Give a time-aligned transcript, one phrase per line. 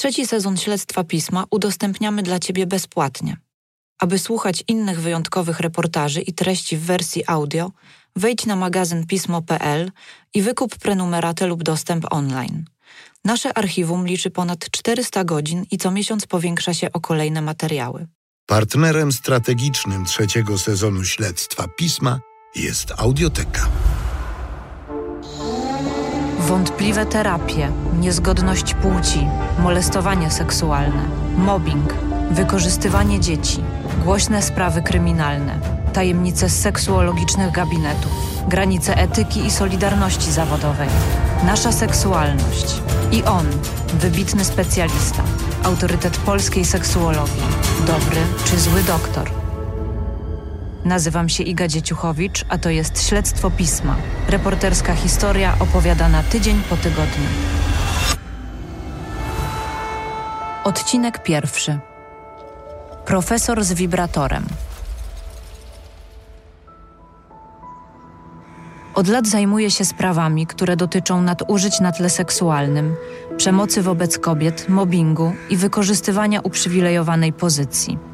[0.00, 3.36] Trzeci sezon śledztwa pisma udostępniamy dla Ciebie bezpłatnie.
[3.98, 7.72] Aby słuchać innych wyjątkowych reportaży i treści w wersji audio,
[8.16, 9.92] wejdź na magazyn pismo.pl
[10.34, 12.64] i wykup prenumeratę lub dostęp online.
[13.24, 18.06] Nasze archiwum liczy ponad 400 godzin i co miesiąc powiększa się o kolejne materiały.
[18.46, 22.20] Partnerem strategicznym trzeciego sezonu śledztwa pisma
[22.56, 23.68] jest Audioteka.
[26.50, 29.26] Wątpliwe terapie, niezgodność płci,
[29.58, 31.02] molestowanie seksualne,
[31.36, 31.94] mobbing,
[32.30, 33.64] wykorzystywanie dzieci,
[34.04, 35.58] głośne sprawy kryminalne,
[35.92, 38.12] tajemnice seksuologicznych gabinetów,
[38.48, 40.88] granice etyki i solidarności zawodowej,
[41.46, 42.82] nasza seksualność
[43.12, 43.46] i on,
[43.94, 45.22] wybitny specjalista,
[45.62, 47.42] autorytet polskiej seksuologii,
[47.86, 49.49] dobry czy zły doktor.
[50.84, 53.96] Nazywam się Iga Dzieciuchowicz, a to jest Śledztwo Pisma.
[54.28, 57.28] Reporterska historia opowiadana tydzień po tygodniu.
[60.64, 61.78] Odcinek pierwszy.
[63.04, 64.46] Profesor z wibratorem.
[68.94, 72.96] Od lat zajmuję się sprawami, które dotyczą nadużyć na tle seksualnym,
[73.36, 78.09] przemocy wobec kobiet, mobbingu i wykorzystywania uprzywilejowanej pozycji.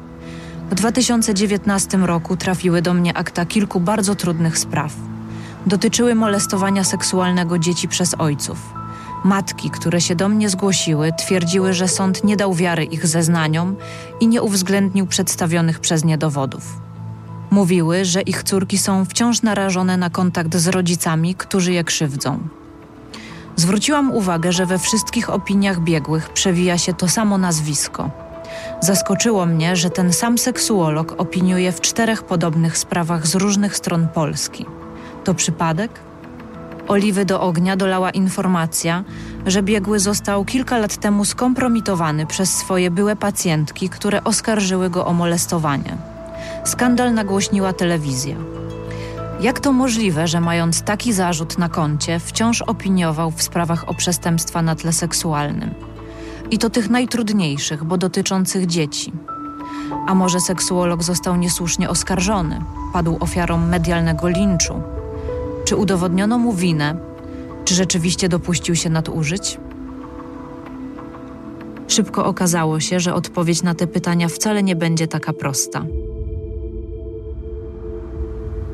[0.71, 4.93] W 2019 roku trafiły do mnie akta kilku bardzo trudnych spraw.
[5.65, 8.57] Dotyczyły molestowania seksualnego dzieci przez ojców.
[9.23, 13.75] Matki, które się do mnie zgłosiły, twierdziły, że sąd nie dał wiary ich zeznaniom
[14.19, 16.81] i nie uwzględnił przedstawionych przez nie dowodów.
[17.51, 22.39] Mówiły, że ich córki są wciąż narażone na kontakt z rodzicami, którzy je krzywdzą.
[23.55, 28.26] Zwróciłam uwagę, że we wszystkich opiniach biegłych przewija się to samo nazwisko.
[28.81, 34.65] Zaskoczyło mnie, że ten sam seksuolog opiniuje w czterech podobnych sprawach z różnych stron Polski.
[35.23, 35.99] To przypadek?
[36.87, 39.03] Oliwy do ognia dolała informacja,
[39.45, 45.13] że biegły został kilka lat temu skompromitowany przez swoje byłe pacjentki, które oskarżyły go o
[45.13, 45.97] molestowanie.
[46.65, 48.35] Skandal nagłośniła telewizja.
[49.41, 54.61] Jak to możliwe, że mając taki zarzut na koncie, wciąż opiniował w sprawach o przestępstwa
[54.61, 55.73] na tle seksualnym?
[56.51, 59.13] I to tych najtrudniejszych, bo dotyczących dzieci.
[60.07, 62.61] A może seksuolog został niesłusznie oskarżony,
[62.93, 64.81] padł ofiarą medialnego linczu?
[65.65, 66.97] Czy udowodniono mu winę?
[67.65, 69.57] Czy rzeczywiście dopuścił się nadużyć?
[71.87, 75.85] Szybko okazało się, że odpowiedź na te pytania wcale nie będzie taka prosta.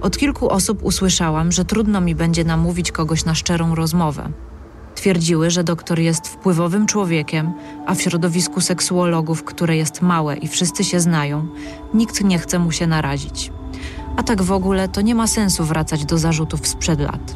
[0.01, 4.29] Od kilku osób usłyszałam, że trudno mi będzie namówić kogoś na szczerą rozmowę.
[4.95, 7.53] Twierdziły, że doktor jest wpływowym człowiekiem,
[7.85, 11.47] a w środowisku seksuologów, które jest małe i wszyscy się znają,
[11.93, 13.51] nikt nie chce mu się narazić.
[14.17, 17.35] A tak w ogóle to nie ma sensu wracać do zarzutów sprzed lat.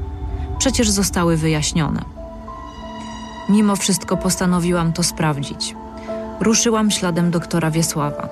[0.58, 2.02] Przecież zostały wyjaśnione.
[3.50, 5.76] Mimo wszystko postanowiłam to sprawdzić.
[6.40, 8.30] Ruszyłam śladem doktora Wiesława.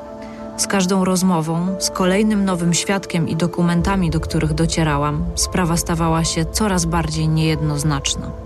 [0.58, 6.46] Z każdą rozmową, z kolejnym nowym świadkiem i dokumentami, do których docierałam, sprawa stawała się
[6.46, 8.45] coraz bardziej niejednoznaczna.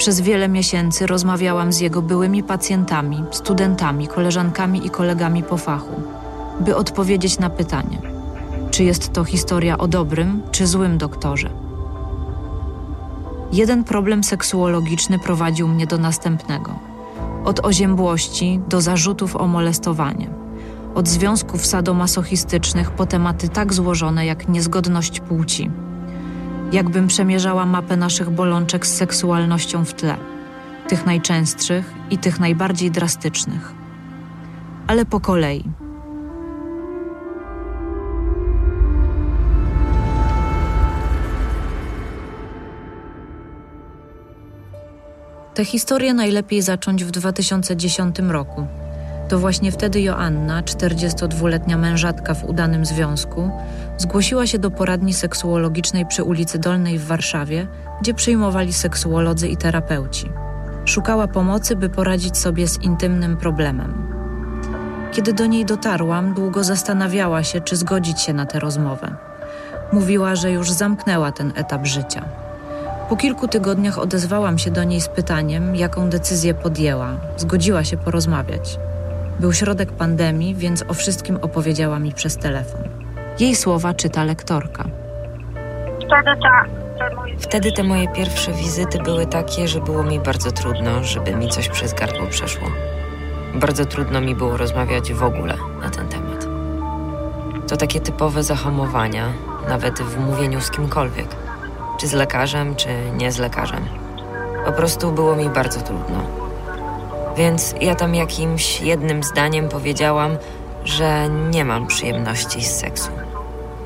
[0.00, 6.02] Przez wiele miesięcy rozmawiałam z jego byłymi pacjentami, studentami, koleżankami i kolegami po fachu,
[6.60, 7.98] by odpowiedzieć na pytanie,
[8.70, 11.50] czy jest to historia o dobrym czy złym doktorze.
[13.52, 16.78] Jeden problem seksuologiczny prowadził mnie do następnego.
[17.44, 20.30] Od oziębłości do zarzutów o molestowanie.
[20.94, 25.70] Od związków sadomasochistycznych po tematy tak złożone jak niezgodność płci
[26.72, 30.16] jakbym przemierzała mapę naszych bolączek z seksualnością w tle,
[30.88, 33.72] tych najczęstszych i tych najbardziej drastycznych.
[34.86, 35.64] Ale po kolei.
[45.54, 48.66] Tę historię najlepiej zacząć w 2010 roku.
[49.30, 53.50] To właśnie wtedy Joanna, 42-letnia mężatka w udanym związku,
[53.98, 57.66] zgłosiła się do poradni seksuologicznej przy ulicy Dolnej w Warszawie,
[58.00, 60.30] gdzie przyjmowali seksuolodzy i terapeuci.
[60.84, 64.08] Szukała pomocy, by poradzić sobie z intymnym problemem.
[65.12, 69.14] Kiedy do niej dotarłam, długo zastanawiała się, czy zgodzić się na tę rozmowę.
[69.92, 72.24] Mówiła, że już zamknęła ten etap życia.
[73.08, 77.10] Po kilku tygodniach odezwałam się do niej z pytaniem, jaką decyzję podjęła.
[77.36, 78.78] Zgodziła się porozmawiać.
[79.40, 82.80] Był środek pandemii, więc o wszystkim opowiedziała mi przez telefon.
[83.38, 84.84] Jej słowa czyta lektorka.
[85.96, 86.64] Wtedy, ta,
[86.98, 91.36] te moje Wtedy te moje pierwsze wizyty były takie, że było mi bardzo trudno, żeby
[91.36, 92.68] mi coś przez gardło przeszło.
[93.54, 96.46] Bardzo trudno mi było rozmawiać w ogóle na ten temat.
[97.68, 99.32] To takie typowe zahamowania,
[99.68, 101.28] nawet w mówieniu z kimkolwiek.
[102.00, 103.84] Czy z lekarzem, czy nie z lekarzem.
[104.64, 106.39] Po prostu było mi bardzo trudno.
[107.40, 110.36] Więc ja tam jakimś jednym zdaniem powiedziałam,
[110.84, 113.10] że nie mam przyjemności z seksu.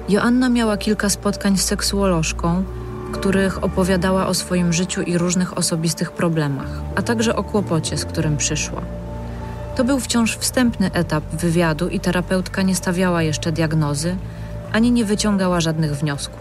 [0.08, 2.64] Joanna miała kilka spotkań z seksuolożką,
[3.08, 6.66] w których opowiadała o swoim życiu i różnych osobistych problemach,
[6.96, 8.80] a także o kłopocie, z którym przyszła.
[9.76, 14.16] To był wciąż wstępny etap wywiadu i terapeutka nie stawiała jeszcze diagnozy,
[14.72, 16.40] ani nie wyciągała żadnych wniosków.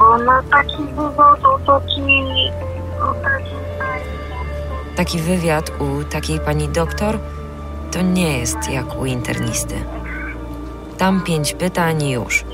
[0.00, 2.02] Ona taki wywodzą, taki...
[3.22, 3.73] taki...
[4.96, 7.18] Taki wywiad u takiej pani doktor
[7.92, 9.74] to nie jest jak u internisty.
[10.98, 12.44] Tam pięć pytań i już.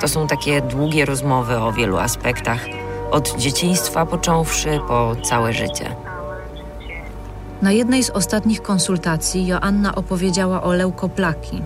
[0.00, 2.60] To są takie długie rozmowy o wielu aspektach,
[3.10, 5.96] od dzieciństwa począwszy po całe życie.
[7.62, 11.62] Na jednej z ostatnich konsultacji Joanna opowiedziała o leukoplaki.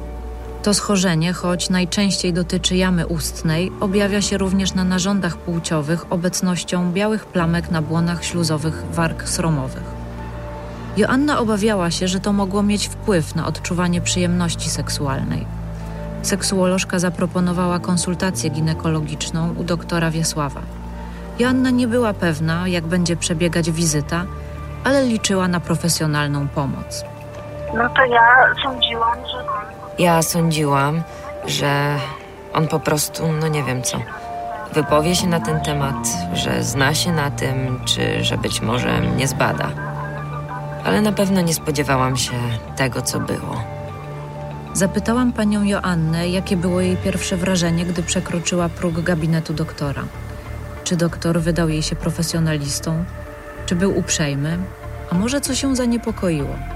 [0.66, 7.26] To schorzenie, choć najczęściej dotyczy jamy ustnej, objawia się również na narządach płciowych obecnością białych
[7.26, 9.82] plamek na błonach śluzowych warg sromowych.
[10.96, 15.46] Joanna obawiała się, że to mogło mieć wpływ na odczuwanie przyjemności seksualnej.
[16.22, 20.60] Seksuolożka zaproponowała konsultację ginekologiczną u doktora Wiesława.
[21.38, 24.24] Joanna nie była pewna, jak będzie przebiegać wizyta,
[24.84, 27.04] ale liczyła na profesjonalną pomoc.
[27.74, 29.35] No to ja sądziłam, że...
[29.98, 31.02] Ja sądziłam,
[31.46, 31.98] że
[32.52, 33.98] on po prostu, no nie wiem co,
[34.72, 39.28] wypowie się na ten temat, że zna się na tym, czy że być może mnie
[39.28, 39.70] zbada.
[40.84, 42.32] Ale na pewno nie spodziewałam się
[42.76, 43.64] tego, co było.
[44.72, 50.02] Zapytałam panią Joannę, jakie było jej pierwsze wrażenie, gdy przekroczyła próg gabinetu doktora.
[50.84, 53.04] Czy doktor wydał jej się profesjonalistą?
[53.66, 54.58] Czy był uprzejmy?
[55.10, 56.75] A może co się zaniepokoiło?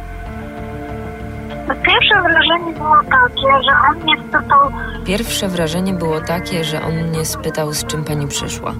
[2.11, 4.71] Pierwsze wrażenie było takie, że on mnie spytał,
[5.05, 8.75] Pierwsze wrażenie było takie, że on mnie spytał, z czym pani przyszła.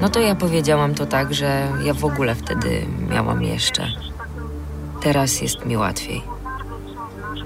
[0.00, 3.86] No to ja powiedziałam to tak, że ja w ogóle wtedy miałam jeszcze.
[5.00, 6.22] Teraz jest mi łatwiej.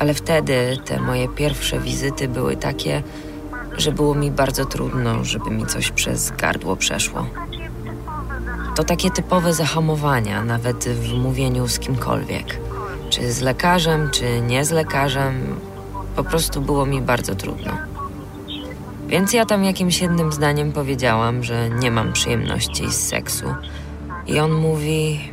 [0.00, 3.03] Ale wtedy te moje pierwsze wizyty były takie,
[3.76, 7.26] że było mi bardzo trudno, żeby mi coś przez gardło przeszło.
[8.75, 12.70] To takie typowe zahamowania, nawet w mówieniu z kimkolwiek.
[13.11, 15.61] Czy z lekarzem, czy nie z lekarzem,
[16.17, 17.73] po prostu było mi bardzo trudno.
[19.07, 23.55] Więc ja tam jakimś jednym zdaniem powiedziałam, że nie mam przyjemności z seksu.
[24.27, 25.31] I on mówi.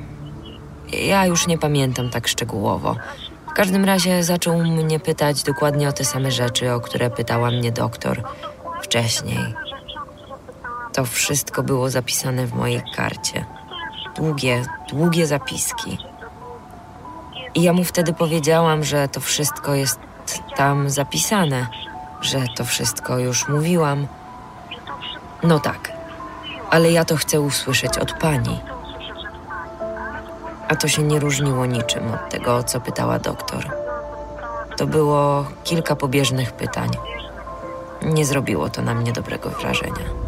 [0.94, 2.95] Ja już nie pamiętam tak szczegółowo.
[3.51, 7.71] W każdym razie zaczął mnie pytać dokładnie o te same rzeczy, o które pytała mnie
[7.71, 8.24] doktor
[8.81, 9.56] wcześniej.
[10.94, 13.45] To wszystko było zapisane w mojej karcie.
[14.15, 15.97] Długie, długie zapiski.
[17.57, 20.00] I ja mu wtedy powiedziałam, że to wszystko jest
[20.56, 21.68] tam zapisane,
[22.21, 24.07] że to wszystko już mówiłam.
[25.44, 25.92] No tak,
[26.69, 28.59] ale ja to chcę usłyszeć od pani.
[30.68, 33.71] A to się nie różniło niczym od tego, co pytała doktor.
[34.77, 36.89] To było kilka pobieżnych pytań.
[38.01, 40.26] Nie zrobiło to na mnie dobrego wrażenia.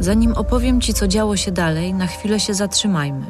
[0.00, 3.26] Zanim opowiem Ci, co działo się dalej, na chwilę się zatrzymajmy,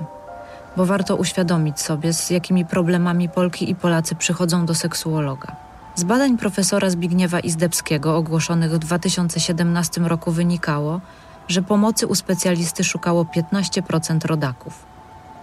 [0.76, 5.56] bo warto uświadomić sobie, z jakimi problemami Polki i Polacy przychodzą do seksuologa.
[5.94, 11.00] Z badań profesora Zbigniewa Izdebskiego ogłoszonych w 2017 roku wynikało,
[11.48, 14.84] że pomocy u specjalisty szukało 15% rodaków.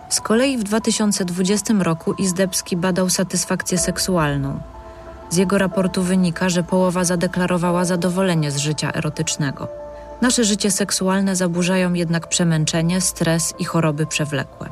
[0.10, 4.60] Z kolei w 2020 roku Izdebski badał satysfakcję seksualną.
[5.29, 9.67] Z jego raportu wynika, że połowa zadeklarowała zadowolenie z życia erotycznego.
[10.21, 14.69] Nasze życie seksualne zaburzają jednak przemęczenie, stres i choroby przewlekłe.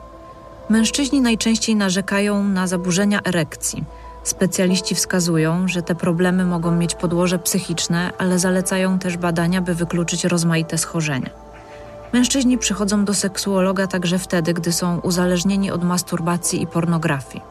[0.69, 3.83] Mężczyźni najczęściej narzekają na zaburzenia erekcji.
[4.23, 10.25] Specjaliści wskazują, że te problemy mogą mieć podłoże psychiczne, ale zalecają też badania, by wykluczyć
[10.25, 11.29] rozmaite schorzenia.
[12.13, 17.43] Mężczyźni przychodzą do seksuologa także wtedy, gdy są uzależnieni od masturbacji i pornografii.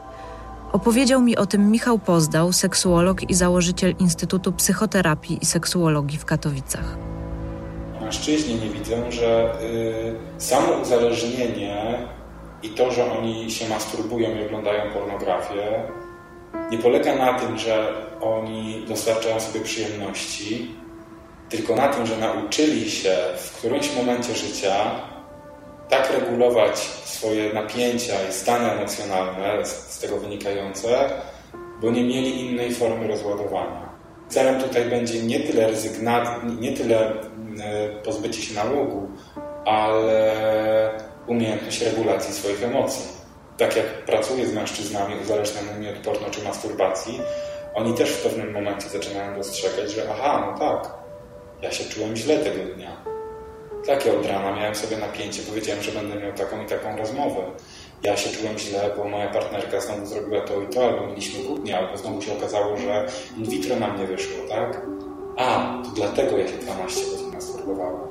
[0.71, 7.08] Opowiedział mi o tym Michał Pozdał, seksuolog i założyciel Instytutu Psychoterapii i Seksuologii w Katowicach.
[8.09, 9.53] Mężczyźni nie widzą, że
[10.37, 11.99] y, samo uzależnienie
[12.63, 15.83] i to, że oni się masturbują i oglądają pornografię,
[16.71, 20.75] nie polega na tym, że oni dostarczają sobie przyjemności,
[21.49, 24.75] tylko na tym, że nauczyli się w którymś momencie życia
[25.89, 31.09] tak regulować swoje napięcia i stany emocjonalne z, tego wynikające,
[31.81, 33.89] bo nie mieli innej formy rozładowania.
[34.29, 37.13] Celem tutaj będzie nie tyle rezygnacja, nie tyle
[38.03, 39.07] pozbycie się nałogu,
[39.65, 40.33] ale
[41.27, 43.05] umiejętność regulacji swoich emocji.
[43.57, 47.21] Tak jak pracuję z mężczyznami uzależnionymi od porno czy masturbacji,
[47.73, 50.93] oni też w pewnym momencie zaczynają dostrzegać, że aha, no tak,
[51.61, 53.03] ja się czułem źle tego dnia.
[53.85, 57.41] Takie od rana miałem sobie napięcie, powiedziałem, że będę miał taką i taką rozmowę.
[58.03, 61.77] Ja się czułem źle, bo moja partnerka znowu zrobiła to i to, albo mieliśmy kłótnię,
[61.77, 63.05] albo znowu się okazało, że
[63.37, 64.81] in vitro nam nie wyszło, tak?
[65.37, 67.28] A, to dlatego ja się 12 godzin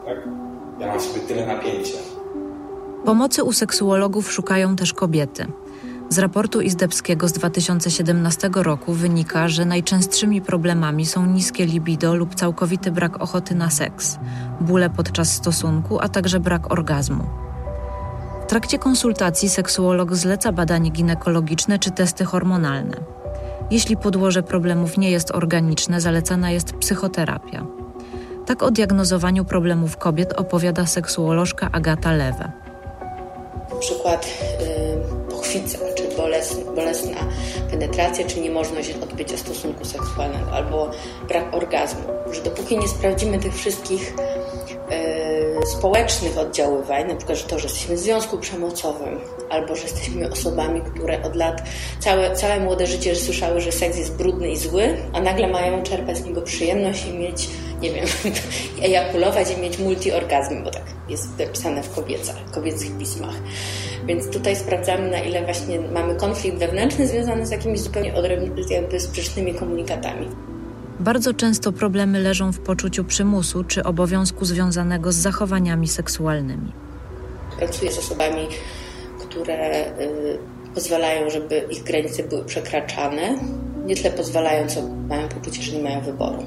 [0.07, 0.29] tak?
[0.79, 1.99] Ja mam sobie tyle napięcia.
[3.05, 5.47] Pomocy u seksuologów szukają też kobiety.
[6.11, 12.91] Z raportu Izdebskiego z 2017 roku wynika, że najczęstszymi problemami są niskie libido lub całkowity
[12.91, 14.19] brak ochoty na seks,
[14.61, 17.25] bóle podczas stosunku, a także brak orgazmu.
[18.43, 22.97] W trakcie konsultacji seksuolog zleca badanie ginekologiczne czy testy hormonalne.
[23.71, 27.78] Jeśli podłoże problemów nie jest organiczne, zalecana jest psychoterapia.
[28.49, 32.51] Tak o diagnozowaniu problemów kobiet opowiada seksuolożka Agata Lewe.
[33.81, 34.27] Przykład
[34.61, 37.17] yy, pochwica, czy bolesna, bolesna
[37.71, 40.91] penetracja, czy niemożność odbycia stosunku seksualnego, albo
[41.29, 42.01] brak orgazmu.
[42.33, 44.15] Że dopóki nie sprawdzimy tych wszystkich
[44.91, 50.31] yy, społecznych oddziaływań, na przykład że to, że jesteśmy w związku przemocowym, albo że jesteśmy
[50.31, 51.63] osobami, które od lat
[52.01, 56.19] całe, całe młode życie słyszały, że seks jest brudny i zły, a nagle mają czerpać
[56.19, 57.49] z niego przyjemność i mieć,
[57.81, 58.07] nie wiem,
[58.83, 63.35] ejakulować i mieć multiorgazmy, bo tak jest napisane w kobiecach, kobiecych pismach.
[64.07, 69.01] Więc tutaj sprawdzamy, na ile właśnie mamy konflikt wewnętrzny związany z jakimiś zupełnie odrębnymi, jakby
[69.01, 70.29] sprzecznymi komunikatami.
[71.01, 76.73] Bardzo często problemy leżą w poczuciu przymusu czy obowiązku związanego z zachowaniami seksualnymi.
[77.59, 78.49] Pracuję z osobami,
[79.19, 80.39] które y,
[80.75, 83.39] pozwalają, żeby ich granice były przekraczane.
[83.87, 86.43] Nie tyle pozwalają, co mają poczucie, że nie mają wyboru.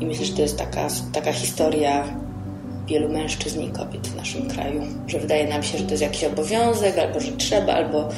[0.00, 2.04] I myślę, że to jest taka, taka historia
[2.88, 6.24] wielu mężczyzn i kobiet w naszym kraju, że wydaje nam się, że to jest jakiś
[6.24, 8.08] obowiązek, albo że trzeba, albo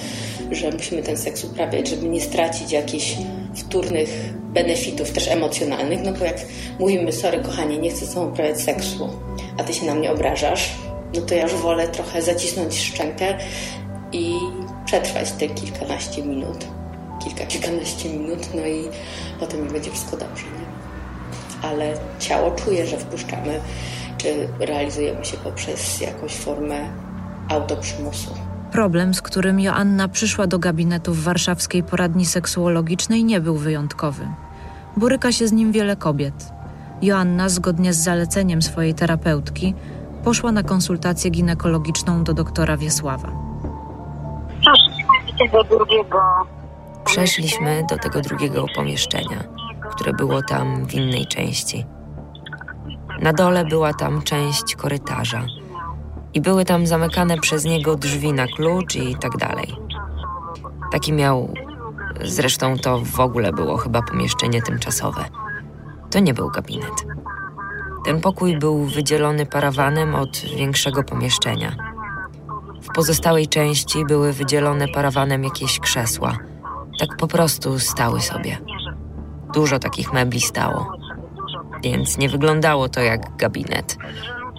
[0.50, 3.16] że musimy ten seks uprawiać, żeby nie stracić jakichś
[3.54, 6.37] wtórnych benefitów, też emocjonalnych, no bo jak
[6.78, 9.08] mówimy, sorry kochanie, nie chcę z tobą uprawiać seksu,
[9.58, 10.70] a ty się na mnie obrażasz,
[11.14, 13.38] no to ja już wolę trochę zacisnąć szczękę
[14.12, 14.34] i
[14.84, 16.66] przetrwać te kilkanaście minut,
[17.25, 18.84] kilka, kilkanaście minut, no i
[19.40, 20.79] potem będzie wszystko dobrze, nie?
[21.62, 23.61] Ale ciało czuje, że wpuszczamy
[24.23, 26.88] czy realizujemy się poprzez jakąś formę
[27.49, 28.31] autoprzymusu.
[28.73, 34.29] Problem, z którym Joanna przyszła do gabinetu w warszawskiej poradni seksuologicznej, nie był wyjątkowy.
[34.97, 36.52] Boryka się z nim wiele kobiet.
[37.02, 39.75] Joanna, zgodnie z zaleceniem swojej terapeutki,
[40.25, 43.33] poszła na konsultację ginekologiczną do doktora Wiesława.
[44.61, 46.21] Przeszliśmy do tego drugiego.
[47.05, 49.45] Przeszliśmy do tego drugiego pomieszczenia,
[49.90, 51.87] które było tam w innej części.
[53.20, 55.47] Na dole była tam część korytarza
[56.35, 59.76] i były tam zamykane przez niego drzwi na klucz i tak dalej.
[60.92, 61.54] Taki miał.
[62.25, 65.25] Zresztą to w ogóle było chyba pomieszczenie tymczasowe.
[66.11, 67.06] To nie był gabinet.
[68.04, 71.73] Ten pokój był wydzielony parawanem od większego pomieszczenia.
[72.82, 76.38] W pozostałej części były wydzielone parawanem jakieś krzesła.
[77.00, 78.59] Tak po prostu stały sobie.
[79.54, 81.00] Dużo takich mebli stało
[81.83, 83.97] więc nie wyglądało to jak gabinet.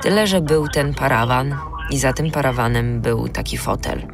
[0.01, 1.55] Tyle, że był ten parawan
[1.89, 4.07] i za tym parawanem był taki fotel.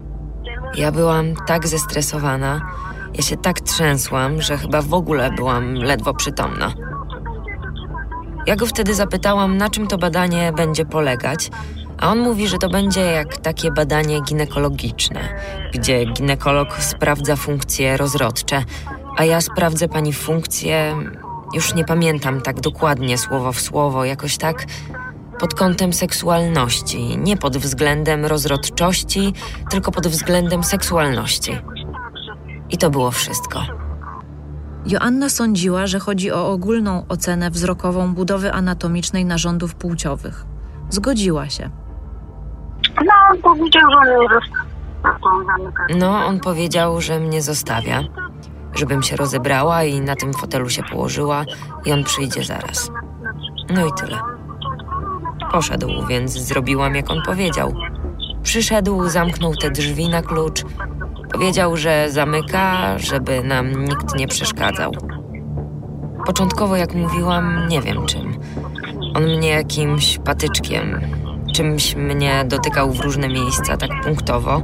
[0.76, 2.62] Ja byłam tak zestresowana,
[3.14, 6.74] ja się tak trzęsłam, że chyba w ogóle byłam ledwo przytomna.
[8.46, 11.50] Ja go wtedy zapytałam, na czym to badanie będzie polegać,
[11.98, 15.20] a on mówi, że to będzie jak takie badanie ginekologiczne,
[15.74, 18.64] gdzie ginekolog sprawdza funkcje rozrodcze,
[19.18, 20.96] a ja sprawdzę pani funkcje
[21.54, 24.66] już nie pamiętam tak dokładnie słowo w słowo, jakoś tak
[25.40, 29.34] pod kątem seksualności, nie pod względem rozrodczości,
[29.70, 31.58] tylko pod względem seksualności.
[32.70, 33.62] I to było wszystko.
[34.86, 40.46] Joanna sądziła, że chodzi o ogólną ocenę wzrokową budowy anatomicznej narządów płciowych.
[40.90, 41.70] Zgodziła się.
[43.06, 45.94] No, on powiedział, że mnie zostawia.
[46.00, 48.04] No, on powiedział, że mnie zostawia
[48.78, 51.46] żebym się rozebrała i na tym fotelu się położyła
[51.86, 52.92] i on przyjdzie zaraz.
[53.76, 54.20] No i tyle.
[55.52, 57.74] Poszedł, więc zrobiłam jak on powiedział.
[58.44, 60.64] Przyszedł, zamknął te drzwi na klucz.
[61.32, 64.92] Powiedział, że zamyka, żeby nam nikt nie przeszkadzał.
[66.26, 68.40] Początkowo, jak mówiłam, nie wiem czym.
[69.16, 71.02] On mnie jakimś patyczkiem,
[71.54, 74.62] czymś mnie dotykał w różne miejsca tak punktowo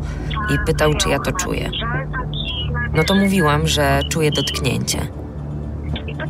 [0.50, 1.72] i pytał, czy ja to czuję
[2.94, 5.08] no to mówiłam, że czuję dotknięcie.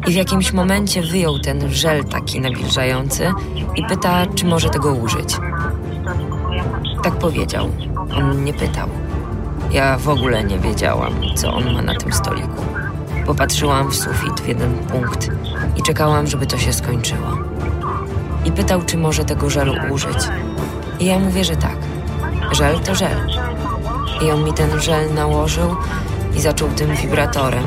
[0.07, 3.31] I w jakimś momencie wyjął ten żel taki nawilżający
[3.75, 5.35] i pyta, czy może tego użyć.
[7.03, 7.69] Tak powiedział.
[8.15, 8.89] On nie pytał.
[9.71, 12.65] Ja w ogóle nie wiedziałam, co on ma na tym stoliku.
[13.25, 15.29] Popatrzyłam w sufit w jeden punkt
[15.75, 17.37] i czekałam, żeby to się skończyło.
[18.45, 20.17] I pytał, czy może tego żelu użyć.
[20.99, 21.77] I ja mówię, że tak.
[22.51, 23.17] Żel to żel.
[24.21, 25.75] I on mi ten żel nałożył
[26.35, 27.63] i zaczął tym wibratorem.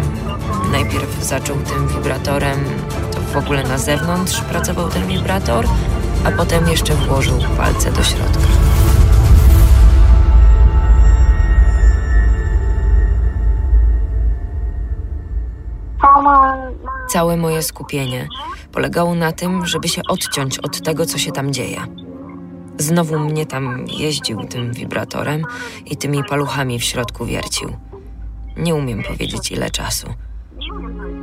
[0.73, 2.64] Najpierw zaczął tym wibratorem,
[3.12, 5.66] to w ogóle na zewnątrz pracował ten wibrator,
[6.25, 8.46] a potem jeszcze włożył palce do środka.
[17.08, 18.28] Całe moje skupienie
[18.73, 21.80] polegało na tym, żeby się odciąć od tego, co się tam dzieje.
[22.78, 25.42] Znowu mnie tam jeździł tym wibratorem
[25.87, 27.86] i tymi paluchami w środku wiercił.
[28.56, 30.06] Nie umiem powiedzieć ile czasu.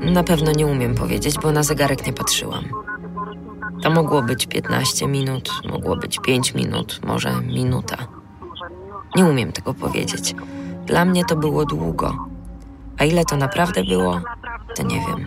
[0.01, 2.63] Na pewno nie umiem powiedzieć, bo na zegarek nie patrzyłam.
[3.83, 7.97] To mogło być 15 minut, mogło być 5 minut, może minuta.
[9.15, 10.35] Nie umiem tego powiedzieć.
[10.85, 12.17] Dla mnie to było długo.
[12.97, 14.21] A ile to naprawdę było,
[14.75, 15.25] to nie wiem.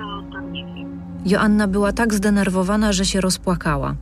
[1.26, 3.94] Joanna była tak zdenerwowana, że się rozpłakała.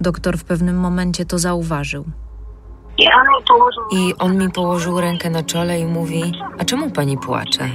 [0.00, 2.04] Doktor w pewnym momencie to zauważył.
[3.90, 7.68] I on mi położył rękę na czole i mówi: A czemu pani płacze?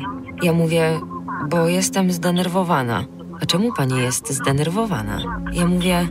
[0.44, 1.00] Ja mówię:
[1.50, 3.04] Bo jestem zdenerwowana.
[3.42, 5.20] A czemu pani jest zdenerwowana?
[5.54, 6.08] Ja mówię: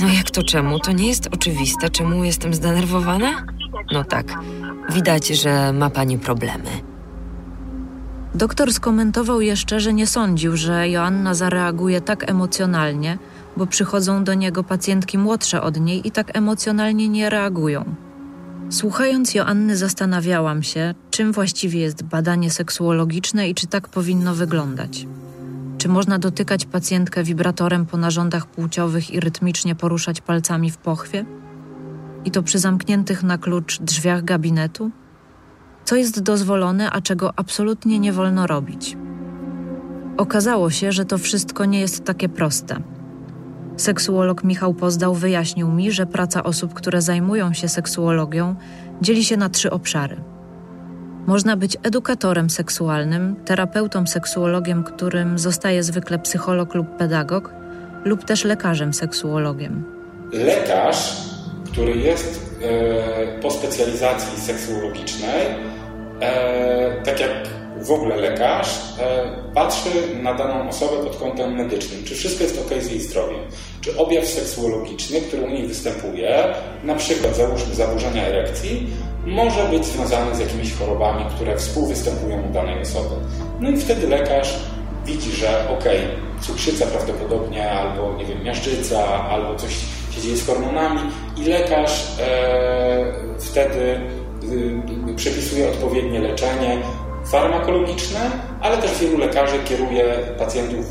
[0.00, 0.78] No jak to czemu?
[0.78, 3.30] To nie jest oczywiste, czemu jestem zdenerwowana?
[3.92, 4.26] No tak,
[4.90, 6.70] widać, że ma pani problemy.
[8.34, 13.18] Doktor skomentował jeszcze, że nie sądził, że Joanna zareaguje tak emocjonalnie,
[13.56, 17.84] bo przychodzą do niego pacjentki młodsze od niej i tak emocjonalnie nie reagują.
[18.74, 25.06] Słuchając Joanny, zastanawiałam się, czym właściwie jest badanie seksuologiczne i czy tak powinno wyglądać.
[25.78, 31.24] Czy można dotykać pacjentkę wibratorem po narządach płciowych i rytmicznie poruszać palcami w pochwie?
[32.24, 34.90] I to przy zamkniętych na klucz drzwiach gabinetu?
[35.84, 38.96] Co jest dozwolone, a czego absolutnie nie wolno robić?
[40.16, 42.93] Okazało się, że to wszystko nie jest takie proste.
[43.76, 48.54] Seksuolog Michał Pozdał wyjaśnił mi, że praca osób, które zajmują się seksuologią,
[49.02, 50.16] dzieli się na trzy obszary.
[51.26, 57.54] Można być edukatorem seksualnym, terapeutą seksuologiem, którym zostaje zwykle psycholog lub pedagog,
[58.04, 59.84] lub też lekarzem seksuologiem.
[60.32, 61.16] Lekarz,
[61.72, 65.46] który jest e, po specjalizacji seksuologicznej,
[66.20, 67.30] e, tak jak
[67.84, 69.90] w ogóle lekarz e, patrzy
[70.22, 73.40] na daną osobę pod kątem medycznym, czy wszystko jest ok z jej zdrowiem,
[73.80, 76.44] czy objaw seksuologiczny, który u niej występuje,
[76.84, 78.86] na przykład załóżmy zaburzenia erekcji,
[79.26, 83.14] może być związany z jakimiś chorobami, które współwystępują u danej osoby.
[83.60, 84.54] No i wtedy lekarz
[85.06, 85.84] widzi, że ok,
[86.40, 89.72] cukrzyca prawdopodobnie, albo nie wiem, miażdżyca, albo coś
[90.10, 91.00] się dzieje z hormonami
[91.36, 94.00] i lekarz e, wtedy
[95.10, 96.78] y, przepisuje odpowiednie leczenie,
[97.26, 100.04] farmakologiczne, ale też wielu lekarzy kieruje
[100.38, 100.86] pacjentów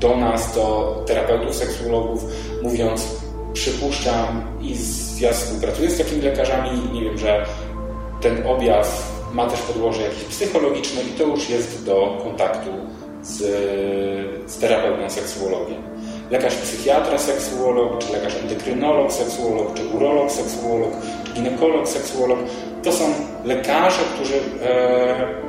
[0.00, 2.24] do nas, do terapeutów, seksuologów,
[2.62, 3.06] mówiąc,
[3.52, 4.76] przypuszczam i
[5.20, 7.46] ja współpracuję z takimi lekarzami, nie wiem, że
[8.20, 12.70] ten objaw ma też podłoże jakieś psychologiczne i to już jest do kontaktu
[13.22, 13.36] z,
[14.50, 15.82] z terapeutą, seksuologiem.
[16.30, 20.90] Lekarz psychiatra, seksuolog, czy lekarz endokrynolog, seksuolog, czy urolog, seksuolog,
[21.24, 22.38] czy ginekolog, seksuolog,
[22.82, 23.04] to są
[23.44, 25.47] lekarze, którzy e,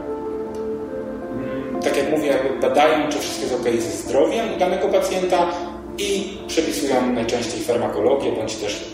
[1.84, 5.52] tak jak mówię, badają, czy wszystko jest ok ze zdrowiem danego pacjenta
[5.98, 8.86] i przepisują najczęściej farmakologię, bądź też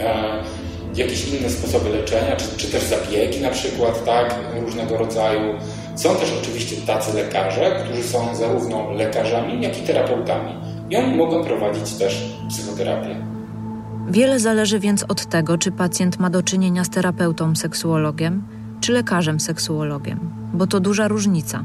[0.00, 0.42] e,
[0.94, 5.54] jakieś inne sposoby leczenia, czy, czy też zabiegi na przykład, tak, różnego rodzaju.
[5.96, 10.52] Są też oczywiście tacy lekarze, którzy są zarówno lekarzami, jak i terapeutami.
[10.90, 13.16] I oni mogą prowadzić też psychoterapię.
[14.08, 18.44] Wiele zależy więc od tego, czy pacjent ma do czynienia z terapeutą seksuologiem,
[18.80, 20.20] czy lekarzem seksuologiem,
[20.54, 21.64] bo to duża różnica.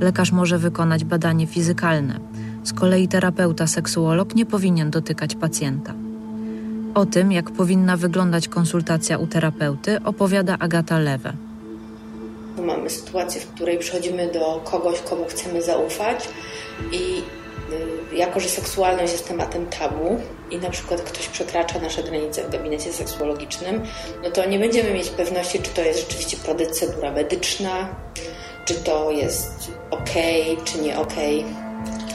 [0.00, 2.20] Lekarz może wykonać badanie fizykalne,
[2.64, 5.94] z kolei terapeuta seksuolog nie powinien dotykać pacjenta.
[6.94, 11.32] O tym, jak powinna wyglądać konsultacja u terapeuty, opowiada Agata Lewe.
[12.66, 16.28] Mamy sytuację, w której przychodzimy do kogoś, komu chcemy zaufać
[16.92, 17.22] i
[18.12, 22.50] y, jako, że seksualność jest tematem tabu i na przykład ktoś przekracza nasze granice w
[22.50, 23.82] gabinecie seksuologicznym,
[24.24, 27.88] no to nie będziemy mieć pewności, czy to jest rzeczywiście procedura medyczna,
[28.64, 30.10] czy to jest ok,
[30.64, 31.14] czy nie ok.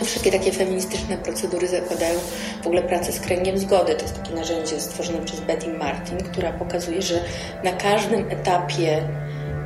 [0.04, 2.20] Wszystkie takie feministyczne procedury zakładają
[2.64, 3.96] w ogóle pracę z kręgiem zgody.
[3.96, 7.20] To jest takie narzędzie stworzone przez Betty Martin, która pokazuje, że
[7.64, 9.08] na każdym etapie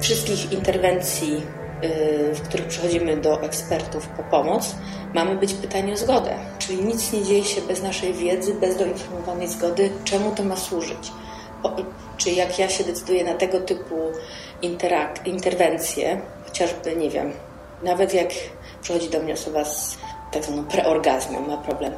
[0.01, 1.41] wszystkich interwencji,
[1.83, 4.75] y, w których przechodzimy do ekspertów po pomoc,
[5.13, 6.35] mamy być pytani o zgodę.
[6.59, 11.11] Czyli nic nie dzieje się bez naszej wiedzy, bez doinformowanej zgody, czemu to ma służyć.
[12.17, 13.95] Czy jak ja się decyduję na tego typu
[15.25, 17.33] interwencje, chociażby, nie wiem,
[17.83, 18.27] nawet jak
[18.81, 19.97] przychodzi do mnie osoba z
[20.31, 21.93] tak zwaną preorgazmem, ma problem.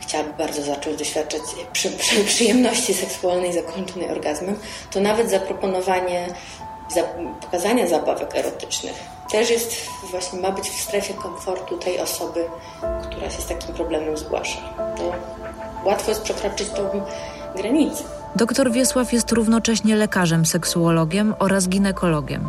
[0.00, 1.40] chciałaby bardzo zacząć doświadczać
[1.72, 4.56] przy, przy, przyjemności seksualnej zakończonej orgazmem,
[4.90, 6.26] to nawet zaproponowanie
[6.94, 7.02] za,
[7.40, 9.76] pokazania zabawek erotycznych też jest
[10.10, 12.44] właśnie ma być w strefie komfortu tej osoby,
[13.02, 14.60] która się z takim problemem zgłasza.
[14.96, 15.12] To
[15.84, 17.02] łatwo jest przekroczyć tą
[17.56, 18.04] granicę.
[18.36, 22.44] Doktor Wiesław jest równocześnie lekarzem, seksuologiem oraz ginekologiem.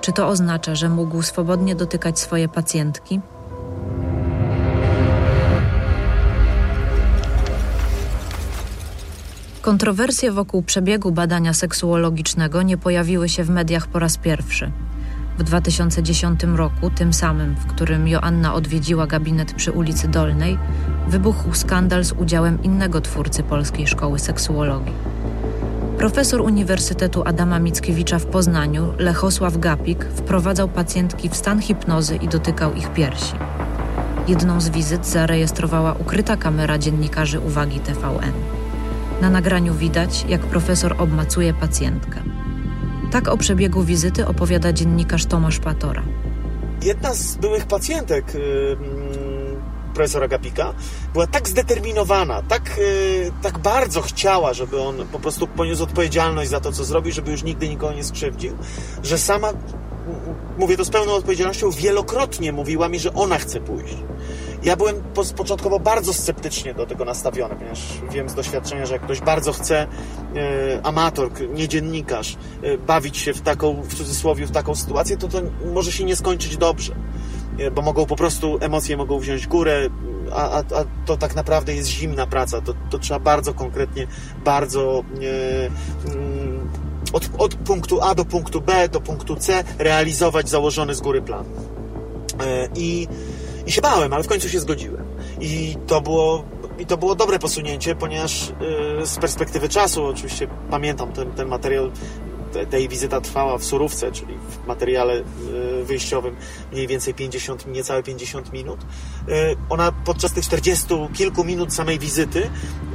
[0.00, 3.20] Czy to oznacza, że mógł swobodnie dotykać swoje pacjentki?
[9.62, 14.72] Kontrowersje wokół przebiegu badania seksuologicznego nie pojawiły się w mediach po raz pierwszy.
[15.38, 20.58] W 2010 roku, tym samym, w którym Joanna odwiedziła gabinet przy ulicy Dolnej,
[21.08, 25.13] wybuchł skandal z udziałem innego twórcy polskiej szkoły seksuologii.
[25.98, 32.74] Profesor Uniwersytetu Adama Mickiewicza w Poznaniu, Lechosław Gapik, wprowadzał pacjentki w stan hipnozy i dotykał
[32.74, 33.34] ich piersi.
[34.28, 38.32] Jedną z wizyt zarejestrowała ukryta kamera dziennikarzy Uwagi TVN.
[39.20, 42.20] Na nagraniu widać, jak profesor obmacuje pacjentkę.
[43.10, 46.02] Tak o przebiegu wizyty opowiada dziennikarz Tomasz Patora.
[46.82, 48.32] Jedna z byłych pacjentek
[49.94, 50.74] profesora Gapika
[51.12, 52.80] była tak zdeterminowana, tak,
[53.42, 57.42] tak bardzo chciała, żeby on po prostu poniósł odpowiedzialność za to, co zrobił, żeby już
[57.42, 58.56] nigdy nikogo nie skrzywdził,
[59.02, 59.52] że sama,
[60.58, 63.96] mówię to z pełną odpowiedzialnością, wielokrotnie mówiła mi, że ona chce pójść.
[64.62, 65.02] Ja byłem
[65.36, 67.80] początkowo bardzo sceptycznie do tego nastawiony, ponieważ
[68.12, 69.86] wiem z doświadczenia, że jak ktoś bardzo chce, e,
[70.82, 75.40] amator, nie dziennikarz, e, bawić się w taką, w cudzysłowie, w taką sytuację, to to
[75.74, 76.94] może się nie skończyć dobrze.
[77.58, 79.88] E, bo mogą po prostu, emocje mogą wziąć górę,
[80.32, 82.60] a, a, a to tak naprawdę jest zimna praca.
[82.60, 84.06] To, to trzeba bardzo konkretnie,
[84.44, 86.70] bardzo e, mm,
[87.12, 91.44] od, od punktu A do punktu B, do punktu C realizować założony z góry plan.
[92.40, 93.08] E, I
[93.66, 95.04] i się bałem, ale w końcu się zgodziłem.
[95.40, 96.44] I to było,
[96.78, 98.52] i to było dobre posunięcie, ponieważ
[98.98, 101.90] yy, z perspektywy czasu, oczywiście pamiętam ten, ten materiał,
[102.70, 106.36] tej wizyta trwała w surówce, czyli w materiale y, wyjściowym
[106.72, 108.80] mniej więcej 50, niecałe 50 minut.
[108.82, 112.50] Y, ona podczas tych 40 kilku minut samej wizyty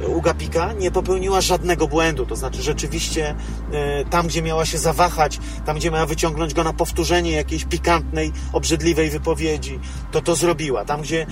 [0.06, 2.26] u Gapika nie popełniła żadnego błędu.
[2.26, 3.34] To znaczy rzeczywiście
[4.10, 9.10] tam, gdzie miała się zawahać, tam, gdzie miała wyciągnąć go na powtórzenie jakiejś pikantnej, obrzydliwej
[9.10, 9.78] wypowiedzi,
[10.12, 10.84] to to zrobiła.
[10.84, 11.26] Tam, gdzie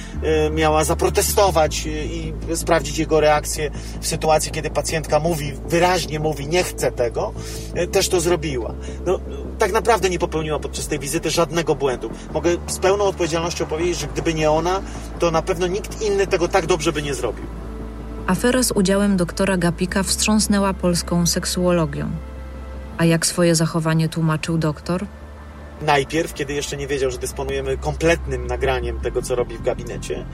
[0.50, 6.92] miała zaprotestować i sprawdzić jego reakcję w sytuacji, kiedy pacjentka mówi, wyraźnie mówi, nie chce
[6.92, 7.32] tego,
[7.92, 8.74] też to to zrobiła.
[9.06, 9.20] No,
[9.58, 12.10] tak naprawdę nie popełniła podczas tej wizyty żadnego błędu.
[12.34, 14.80] Mogę z pełną odpowiedzialnością powiedzieć, że gdyby nie ona,
[15.18, 17.44] to na pewno nikt inny tego tak dobrze by nie zrobił.
[18.26, 22.10] Afera z udziałem doktora Gapika wstrząsnęła polską seksuologią.
[22.98, 25.06] A jak swoje zachowanie tłumaczył doktor?
[25.82, 30.26] Najpierw, kiedy jeszcze nie wiedział, że dysponujemy kompletnym nagraniem tego, co robi w gabinecie.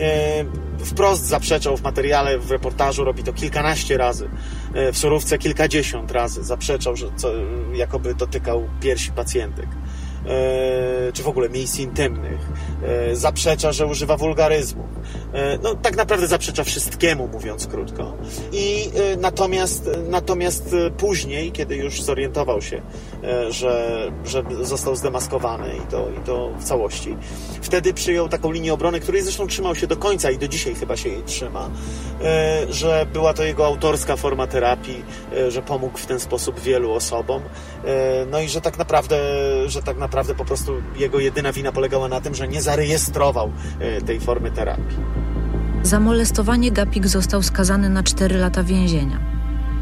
[0.00, 0.44] E,
[0.84, 4.30] wprost zaprzeczał w materiale, w reportażu, robi to kilkanaście razy.
[4.74, 7.28] E, w surówce kilkadziesiąt razy zaprzeczał, że co,
[7.74, 9.68] jakoby dotykał piersi pacjentek.
[10.26, 12.40] E, czy w ogóle miejsc intymnych,
[13.12, 14.84] zaprzecza, że używa wulgaryzmu.
[15.32, 18.12] E, no, tak naprawdę zaprzecza wszystkiemu, mówiąc krótko.
[18.52, 22.82] I natomiast, natomiast później, kiedy już zorientował się,
[23.48, 27.16] że, że został zdemaskowany i to, i to w całości,
[27.62, 30.96] wtedy przyjął taką linię obrony, której zresztą trzymał się do końca i do dzisiaj chyba
[30.96, 31.70] się jej trzyma,
[32.70, 35.04] że była to jego autorska forma terapii,
[35.48, 37.42] że pomógł w ten sposób wielu osobom,
[38.30, 39.18] no i że tak naprawdę,
[39.66, 44.00] że tak naprawdę po prostu jego jedyna wina polegała na tym, że nie zarejestrował e,
[44.02, 44.96] tej formy terapii.
[45.82, 49.18] Za molestowanie Gapik został skazany na 4 lata więzienia.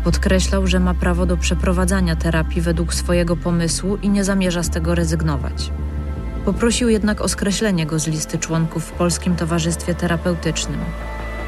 [0.05, 4.95] Podkreślał, że ma prawo do przeprowadzania terapii według swojego pomysłu i nie zamierza z tego
[4.95, 5.71] rezygnować.
[6.45, 10.81] Poprosił jednak o skreślenie go z listy członków w Polskim Towarzystwie Terapeutycznym.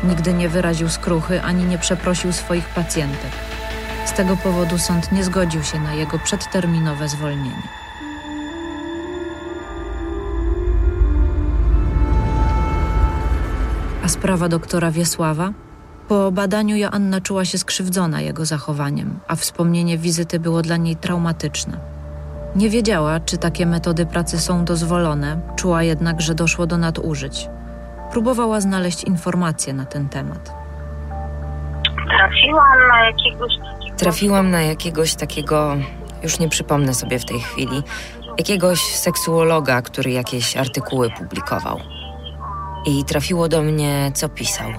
[0.04, 3.30] Nigdy nie wyraził skruchy ani nie przeprosił swoich pacjentek.
[4.06, 7.81] Z tego powodu sąd nie zgodził się na jego przedterminowe zwolnienie.
[14.04, 15.52] A sprawa doktora Wiesława?
[16.08, 21.78] Po badaniu Joanna czuła się skrzywdzona jego zachowaniem, a wspomnienie wizyty było dla niej traumatyczne.
[22.56, 27.48] Nie wiedziała, czy takie metody pracy są dozwolone, czuła jednak, że doszło do nadużyć.
[28.10, 30.52] Próbowała znaleźć informacje na ten temat.
[32.08, 33.96] Trafiłam na jakiegoś takiego...
[33.96, 35.76] Trafiłam na jakiegoś takiego,
[36.22, 37.82] już nie przypomnę sobie w tej chwili,
[38.38, 41.80] jakiegoś seksuologa, który jakieś artykuły publikował
[42.86, 44.70] i trafiło do mnie, co pisał.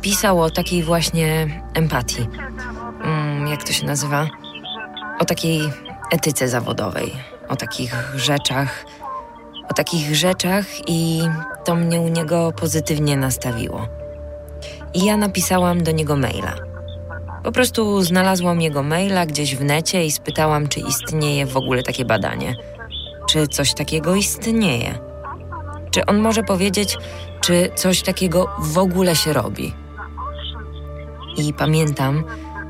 [0.00, 2.28] Pisał o takiej właśnie empatii.
[3.04, 4.28] Mm, jak to się nazywa?
[5.18, 5.60] O takiej
[6.12, 7.12] etyce zawodowej,
[7.48, 8.84] o takich rzeczach,
[9.70, 11.22] o takich rzeczach i
[11.64, 13.86] to mnie u niego pozytywnie nastawiło.
[14.94, 16.54] i ja napisałam do niego maila.
[17.44, 22.04] Po prostu znalazłam jego maila gdzieś w necie i spytałam, czy istnieje w ogóle takie
[22.04, 22.56] badanie.
[23.28, 25.09] Czy coś takiego istnieje?
[25.90, 26.98] Czy on może powiedzieć,
[27.40, 29.74] czy coś takiego w ogóle się robi?
[31.36, 32.24] I pamiętam,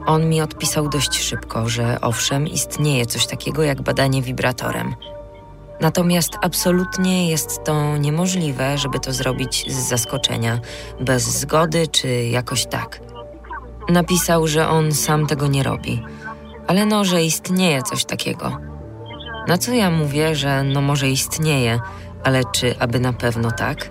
[0.06, 4.94] on mi odpisał dość szybko, że owszem, istnieje coś takiego jak badanie wibratorem.
[5.80, 10.60] Natomiast absolutnie jest to niemożliwe, żeby to zrobić z zaskoczenia,
[11.00, 13.00] bez zgody czy jakoś tak.
[13.88, 16.02] Napisał, że on sam tego nie robi,
[16.66, 18.58] ale no, że istnieje coś takiego.
[19.48, 21.80] Na co ja mówię, że no może istnieje,
[22.24, 23.90] ale czy aby na pewno tak?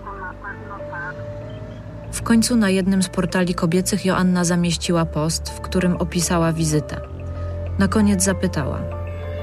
[2.12, 7.02] W końcu na jednym z portali kobiecych Joanna zamieściła post, w którym opisała wizytę.
[7.80, 8.80] Na koniec zapytała: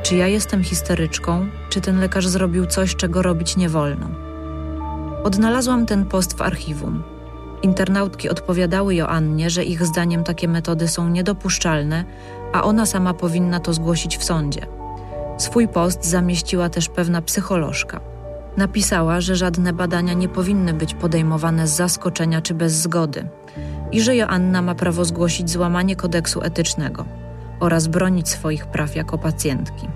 [0.02, 4.08] Czy ja jestem histeryczką, czy ten lekarz zrobił coś, czego robić nie wolno?
[5.24, 7.02] Odnalazłam ten post w archiwum.
[7.62, 12.04] Internautki odpowiadały Joannie, że ich zdaniem takie metody są niedopuszczalne,
[12.52, 14.66] a ona sama powinna to zgłosić w sądzie.
[15.38, 18.00] Swój post zamieściła też pewna psycholożka.
[18.56, 23.28] Napisała, że żadne badania nie powinny być podejmowane z zaskoczenia czy bez zgody
[23.92, 27.04] i że Joanna ma prawo zgłosić złamanie kodeksu etycznego
[27.60, 29.88] oraz bronić swoich praw jako pacjentki.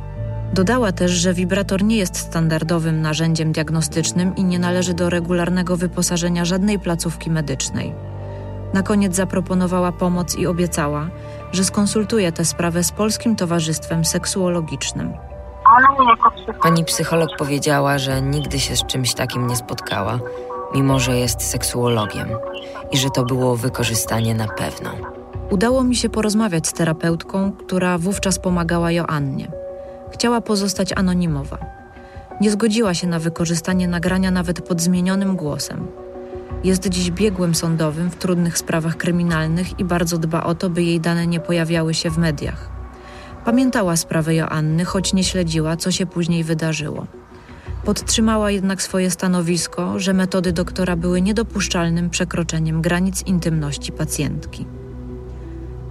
[0.54, 6.44] Dodała też, że wibrator nie jest standardowym narzędziem diagnostycznym i nie należy do regularnego wyposażenia
[6.44, 7.94] żadnej placówki medycznej.
[8.74, 11.10] Na koniec zaproponowała pomoc i obiecała,
[11.52, 15.12] że skonsultuje tę sprawę z Polskim Towarzystwem Seksuologicznym.
[16.62, 20.18] Pani psycholog powiedziała, że nigdy się z czymś takim nie spotkała,
[20.74, 22.28] mimo że jest seksuologiem
[22.92, 24.90] i że to było wykorzystanie na pewno.
[25.50, 29.48] Udało mi się porozmawiać z terapeutką, która wówczas pomagała Joannie.
[30.12, 31.58] Chciała pozostać anonimowa.
[32.40, 35.86] Nie zgodziła się na wykorzystanie nagrania nawet pod zmienionym głosem.
[36.64, 41.00] Jest dziś biegłym sądowym w trudnych sprawach kryminalnych i bardzo dba o to, by jej
[41.00, 42.79] dane nie pojawiały się w mediach.
[43.44, 47.06] Pamiętała sprawę Joanny, choć nie śledziła, co się później wydarzyło.
[47.84, 54.66] Podtrzymała jednak swoje stanowisko, że metody doktora były niedopuszczalnym przekroczeniem granic intymności pacjentki.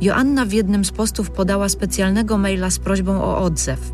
[0.02, 3.92] Joanna w jednym z postów podała specjalnego maila z prośbą o odzew.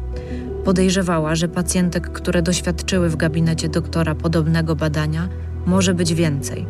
[0.65, 5.29] Podejrzewała, że pacjentek, które doświadczyły w gabinecie doktora podobnego badania,
[5.65, 6.65] może być więcej.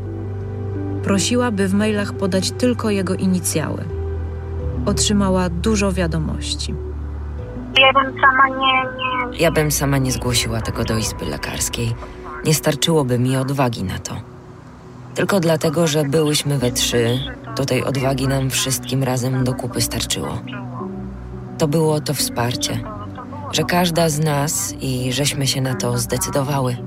[1.04, 3.95] Prosiła, by w mailach podać tylko jego inicjały.
[4.86, 6.74] Otrzymała dużo wiadomości.
[7.82, 8.84] ja bym sama nie,
[9.32, 11.96] nie, Ja bym sama nie zgłosiła tego do izby lekarskiej.
[12.46, 14.16] Nie starczyłoby mi odwagi na to.
[15.16, 17.20] Tylko dlatego, że byłyśmy we trzy,
[17.56, 20.42] to tej odwagi nam wszystkim razem do kupy starczyło.
[21.58, 22.80] To było to wsparcie,
[23.52, 26.78] że każda z nas i żeśmy się na to zdecydowały.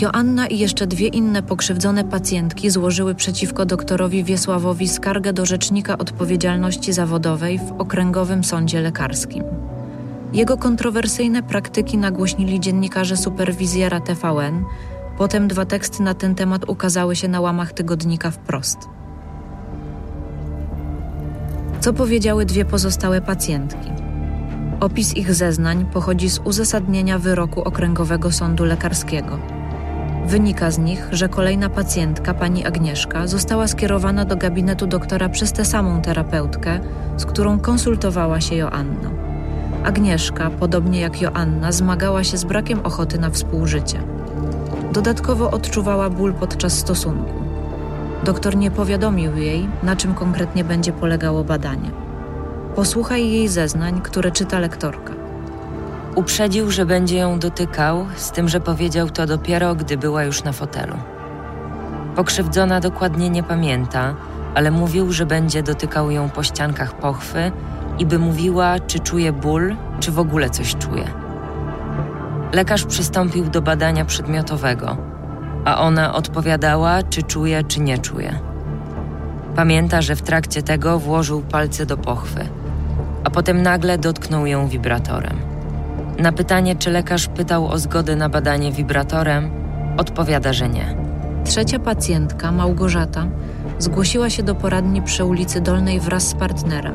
[0.00, 6.92] Joanna i jeszcze dwie inne pokrzywdzone pacjentki złożyły przeciwko doktorowi Wiesławowi skargę do Rzecznika Odpowiedzialności
[6.92, 9.44] Zawodowej w Okręgowym Sądzie Lekarskim.
[10.32, 14.64] Jego kontrowersyjne praktyki nagłośnili dziennikarze superwizjera TVN,
[15.18, 18.78] potem dwa teksty na ten temat ukazały się na łamach tygodnika wprost.
[21.80, 23.90] Co powiedziały dwie pozostałe pacjentki?
[24.80, 29.55] Opis ich zeznań pochodzi z uzasadnienia wyroku Okręgowego Sądu Lekarskiego.
[30.26, 35.64] Wynika z nich, że kolejna pacjentka, pani Agnieszka, została skierowana do gabinetu doktora przez tę
[35.64, 36.80] samą terapeutkę,
[37.16, 39.10] z którą konsultowała się Joanna.
[39.84, 43.98] Agnieszka, podobnie jak Joanna, zmagała się z brakiem ochoty na współżycie.
[44.92, 47.34] Dodatkowo odczuwała ból podczas stosunku.
[48.24, 51.90] Doktor nie powiadomił jej, na czym konkretnie będzie polegało badanie.
[52.74, 55.15] Posłuchaj jej zeznań, które czyta lektorka.
[56.16, 60.52] Uprzedził, że będzie ją dotykał, z tym, że powiedział to dopiero, gdy była już na
[60.52, 60.96] fotelu.
[62.14, 64.14] Pokrzywdzona dokładnie nie pamięta,
[64.54, 67.52] ale mówił, że będzie dotykał ją po ściankach pochwy
[67.98, 71.04] i by mówiła, czy czuje ból, czy w ogóle coś czuje.
[72.52, 74.96] Lekarz przystąpił do badania przedmiotowego,
[75.64, 78.38] a ona odpowiadała, czy czuje, czy nie czuje.
[79.56, 82.48] Pamięta, że w trakcie tego włożył palce do pochwy,
[83.24, 85.45] a potem nagle dotknął ją wibratorem.
[86.18, 89.50] Na pytanie, czy lekarz pytał o zgodę na badanie wibratorem,
[89.96, 90.96] odpowiada, że nie.
[91.44, 93.26] Trzecia pacjentka, Małgorzata,
[93.78, 96.94] zgłosiła się do poradni przy ulicy Dolnej wraz z partnerem.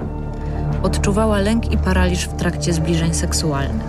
[0.84, 3.88] Odczuwała lęk i paraliż w trakcie zbliżeń seksualnych.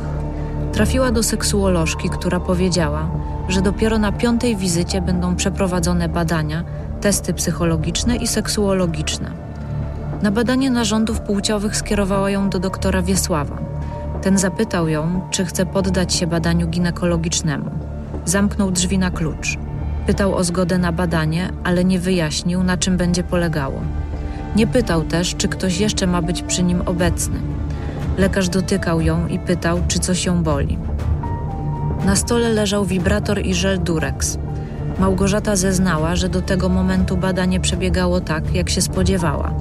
[0.72, 3.10] Trafiła do seksuolożki, która powiedziała,
[3.48, 6.64] że dopiero na piątej wizycie będą przeprowadzone badania,
[7.00, 9.30] testy psychologiczne i seksuologiczne.
[10.22, 13.71] Na badanie narządów płciowych skierowała ją do doktora Wiesława.
[14.22, 17.70] Ten zapytał ją, czy chce poddać się badaniu ginekologicznemu.
[18.24, 19.58] Zamknął drzwi na klucz.
[20.06, 23.80] Pytał o zgodę na badanie, ale nie wyjaśnił, na czym będzie polegało.
[24.56, 27.40] Nie pytał też, czy ktoś jeszcze ma być przy nim obecny.
[28.18, 30.78] Lekarz dotykał ją i pytał, czy coś ją boli.
[32.04, 34.38] Na stole leżał wibrator i żel Durex.
[34.98, 39.54] Małgorzata zeznała, że do tego momentu badanie przebiegało tak, jak się spodziewała,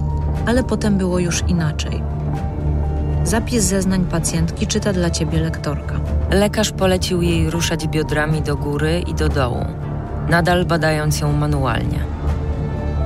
[0.45, 2.20] ale potem było już inaczej.
[3.23, 5.99] Zapis zeznań pacjentki czyta dla ciebie lektorka.
[6.31, 9.65] Lekarz polecił jej ruszać biodrami do góry i do dołu,
[10.29, 11.99] nadal badając ją manualnie.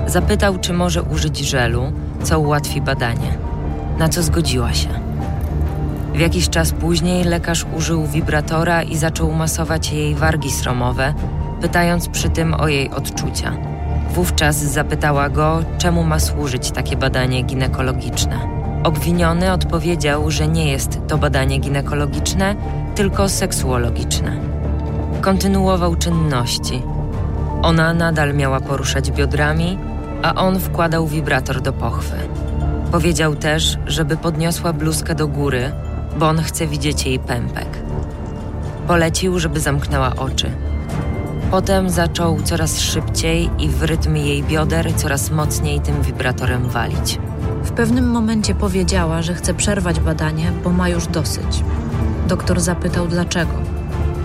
[0.08, 1.91] Zapytał, czy może użyć żelu,
[2.23, 3.38] co ułatwi badanie,
[3.97, 4.89] na co zgodziła się.
[6.13, 11.13] W jakiś czas później lekarz użył wibratora i zaczął masować jej wargi sromowe,
[11.62, 13.58] pytając przy tym o jej odczucia.
[14.13, 18.55] Wówczas zapytała go, czemu ma służyć takie badanie ginekologiczne.
[18.86, 22.56] Obwiniony odpowiedział, że nie jest to badanie ginekologiczne,
[22.95, 24.38] tylko seksuologiczne.
[25.21, 26.82] Kontynuował czynności.
[27.62, 29.78] Ona nadal miała poruszać biodrami,
[30.24, 32.15] a on wkładał wibrator do pochwy.
[32.91, 35.71] Powiedział też, żeby podniosła bluzkę do góry,
[36.19, 37.67] bo on chce widzieć jej pępek.
[38.88, 40.52] Polecił, żeby zamknęła oczy.
[41.52, 47.19] Potem zaczął coraz szybciej i w rytm jej bioder coraz mocniej tym wibratorem walić.
[47.65, 51.63] W pewnym momencie powiedziała, że chce przerwać badanie, bo ma już dosyć.
[52.28, 53.54] Doktor zapytał dlaczego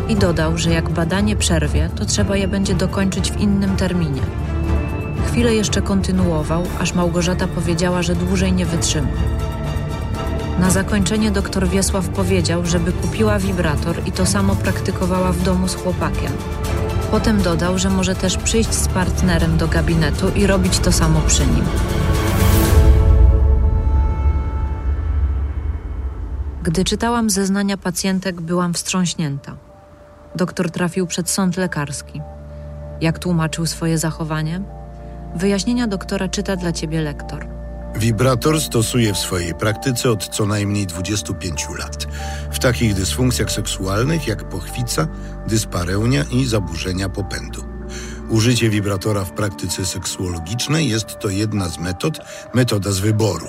[0.09, 4.23] i dodał, że jak badanie przerwie, to trzeba je będzie dokończyć w innym terminie.
[5.27, 9.09] Chwilę jeszcze kontynuował, aż Małgorzata powiedziała, że dłużej nie wytrzyma.
[10.59, 15.75] Na zakończenie doktor Wiesław powiedział, żeby kupiła wibrator i to samo praktykowała w domu z
[15.75, 16.33] chłopakiem.
[17.11, 21.47] Potem dodał, że może też przyjść z partnerem do gabinetu i robić to samo przy
[21.47, 21.65] nim.
[26.63, 29.57] Gdy czytałam zeznania pacjentek, byłam wstrząśnięta.
[30.37, 32.21] Doktor trafił przed sąd lekarski.
[33.01, 34.63] Jak tłumaczył swoje zachowanie?
[35.37, 37.47] Wyjaśnienia doktora czyta dla ciebie lektor.
[37.97, 42.07] Wibrator stosuje w swojej praktyce od co najmniej 25 lat.
[42.53, 45.09] W takich dysfunkcjach seksualnych jak pochwica,
[45.49, 47.70] dyspareunia i zaburzenia popędu.
[48.31, 52.19] Użycie wibratora w praktyce seksuologicznej jest to jedna z metod,
[52.55, 53.47] metoda z wyboru.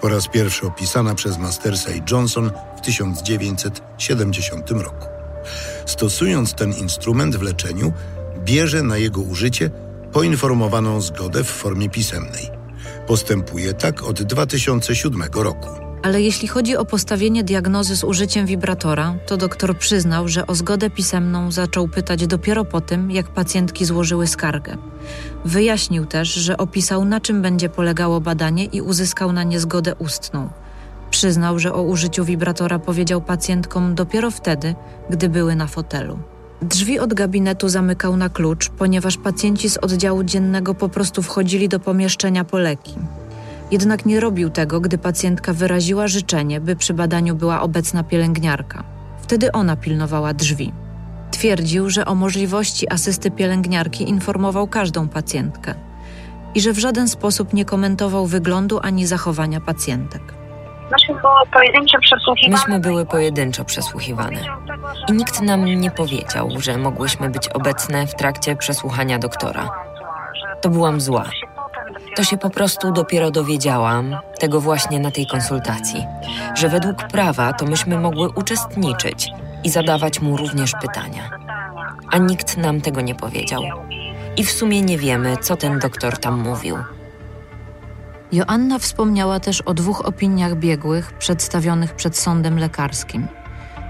[0.00, 5.06] Po raz pierwszy opisana przez Mastersa i Johnson w 1970 roku.
[5.86, 7.92] Stosując ten instrument w leczeniu,
[8.44, 9.70] bierze na jego użycie
[10.12, 12.50] poinformowaną zgodę w formie pisemnej.
[13.06, 15.87] Postępuje tak od 2007 roku.
[16.02, 20.90] Ale jeśli chodzi o postawienie diagnozy z użyciem wibratora, to doktor przyznał, że o zgodę
[20.90, 24.76] pisemną zaczął pytać dopiero po tym, jak pacjentki złożyły skargę.
[25.44, 30.48] Wyjaśnił też, że opisał, na czym będzie polegało badanie i uzyskał na nie zgodę ustną.
[31.10, 34.74] Przyznał, że o użyciu wibratora powiedział pacjentkom dopiero wtedy,
[35.10, 36.18] gdy były na fotelu.
[36.62, 41.80] Drzwi od gabinetu zamykał na klucz, ponieważ pacjenci z oddziału dziennego po prostu wchodzili do
[41.80, 42.94] pomieszczenia po leki.
[43.70, 48.84] Jednak nie robił tego, gdy pacjentka wyraziła życzenie, by przy badaniu była obecna pielęgniarka.
[49.18, 50.72] Wtedy ona pilnowała drzwi.
[51.30, 55.74] Twierdził, że o możliwości asysty pielęgniarki informował każdą pacjentkę
[56.54, 60.22] i że w żaden sposób nie komentował wyglądu ani zachowania pacjentek.
[62.50, 64.40] Myśmy były pojedynczo przesłuchiwane.
[65.08, 69.70] I nikt nam nie powiedział, że mogłyśmy być obecne w trakcie przesłuchania doktora.
[70.60, 71.24] To byłam zła.
[72.16, 76.06] To się po prostu dopiero dowiedziałam, tego właśnie na tej konsultacji,
[76.54, 79.30] że według prawa to myśmy mogły uczestniczyć
[79.64, 81.30] i zadawać mu również pytania.
[82.10, 83.62] A nikt nam tego nie powiedział.
[84.36, 86.76] I w sumie nie wiemy, co ten doktor tam mówił.
[88.32, 93.28] Joanna wspomniała też o dwóch opiniach biegłych przedstawionych przed sądem lekarskim.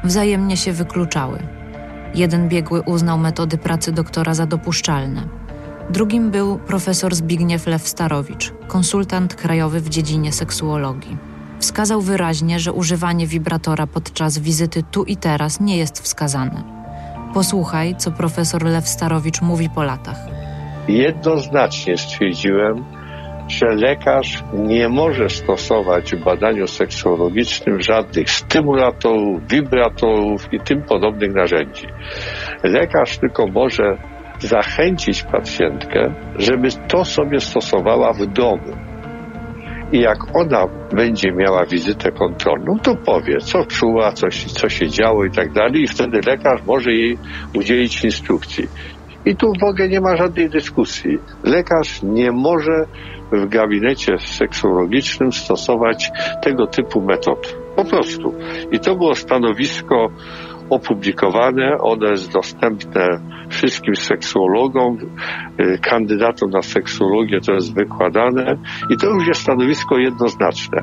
[0.04, 1.38] Wzajemnie się wykluczały.
[2.14, 5.28] Jeden biegły uznał metody pracy doktora za dopuszczalne.
[5.90, 11.16] Drugim był profesor Zbigniew Lew-Starowicz, konsultant krajowy w dziedzinie seksuologii.
[11.58, 16.62] Wskazał wyraźnie, że używanie wibratora podczas wizyty tu i teraz nie jest wskazane.
[17.34, 20.16] Posłuchaj, co profesor Lew-Starowicz mówi po latach.
[20.88, 22.84] Jednoznacznie stwierdziłem,
[23.48, 31.86] że lekarz nie może stosować w badaniu seksuologicznym żadnych stymulatorów, wibratorów i tym podobnych narzędzi.
[32.62, 33.98] Lekarz tylko może
[34.40, 38.76] zachęcić pacjentkę, żeby to sobie stosowała w domu.
[39.92, 45.24] I jak ona będzie miała wizytę kontrolną, to powie, co czuła, co, co się działo
[45.24, 47.18] i tak dalej, i wtedy lekarz może jej
[47.54, 48.68] udzielić instrukcji.
[49.24, 51.18] I tu w ogóle nie ma żadnej dyskusji.
[51.44, 52.86] Lekarz nie może
[53.32, 56.10] w gabinecie seksuologicznym stosować
[56.42, 57.56] tego typu metod.
[57.76, 58.34] Po prostu.
[58.72, 60.08] I to było stanowisko
[60.70, 63.06] opublikowane, one jest dostępne
[63.48, 64.98] wszystkim seksuologom,
[65.60, 68.56] y, kandydatom na seksuologię to jest wykładane
[68.90, 70.82] i to już jest stanowisko jednoznaczne.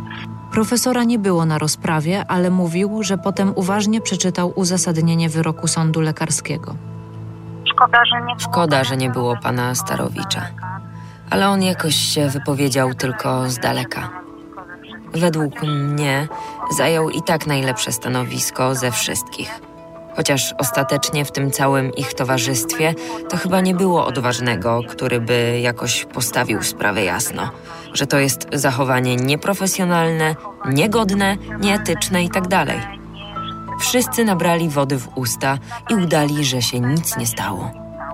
[0.52, 6.76] Profesora nie było na rozprawie, ale mówił, że potem uważnie przeczytał uzasadnienie wyroku sądu lekarskiego.
[7.74, 10.42] Szkoda, że nie było, Szkoda, że nie było pana Starowicza.
[11.30, 14.10] Ale on jakoś się wypowiedział tylko z daleka.
[15.14, 16.28] Według mnie
[16.78, 19.60] zajął i tak najlepsze stanowisko ze wszystkich.
[20.16, 22.94] Chociaż ostatecznie w tym całym ich towarzystwie
[23.30, 27.50] to chyba nie było odważnego, który by jakoś postawił sprawę jasno,
[27.94, 30.36] że to jest zachowanie nieprofesjonalne,
[30.72, 32.46] niegodne, nieetyczne i tak.
[33.80, 35.58] Wszyscy nabrali wody w usta
[35.90, 37.72] i udali, że się nic nie stało.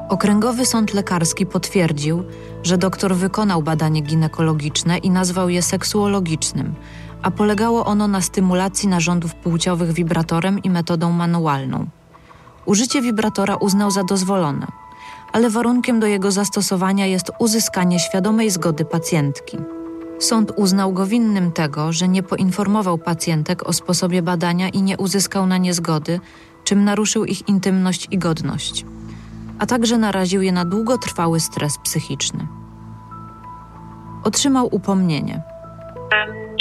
[0.09, 2.23] Okręgowy Sąd Lekarski potwierdził,
[2.63, 6.75] że doktor wykonał badanie ginekologiczne i nazwał je seksuologicznym,
[7.21, 11.87] a polegało ono na stymulacji narządów płciowych wibratorem i metodą manualną.
[12.65, 14.67] Użycie wibratora uznał za dozwolone,
[15.33, 19.57] ale warunkiem do jego zastosowania jest uzyskanie świadomej zgody pacjentki.
[20.19, 25.47] Sąd uznał go winnym tego, że nie poinformował pacjentek o sposobie badania i nie uzyskał
[25.47, 26.19] na nie zgody,
[26.63, 28.85] czym naruszył ich intymność i godność
[29.61, 32.47] a także naraził je na długotrwały stres psychiczny.
[34.23, 35.41] Otrzymał upomnienie.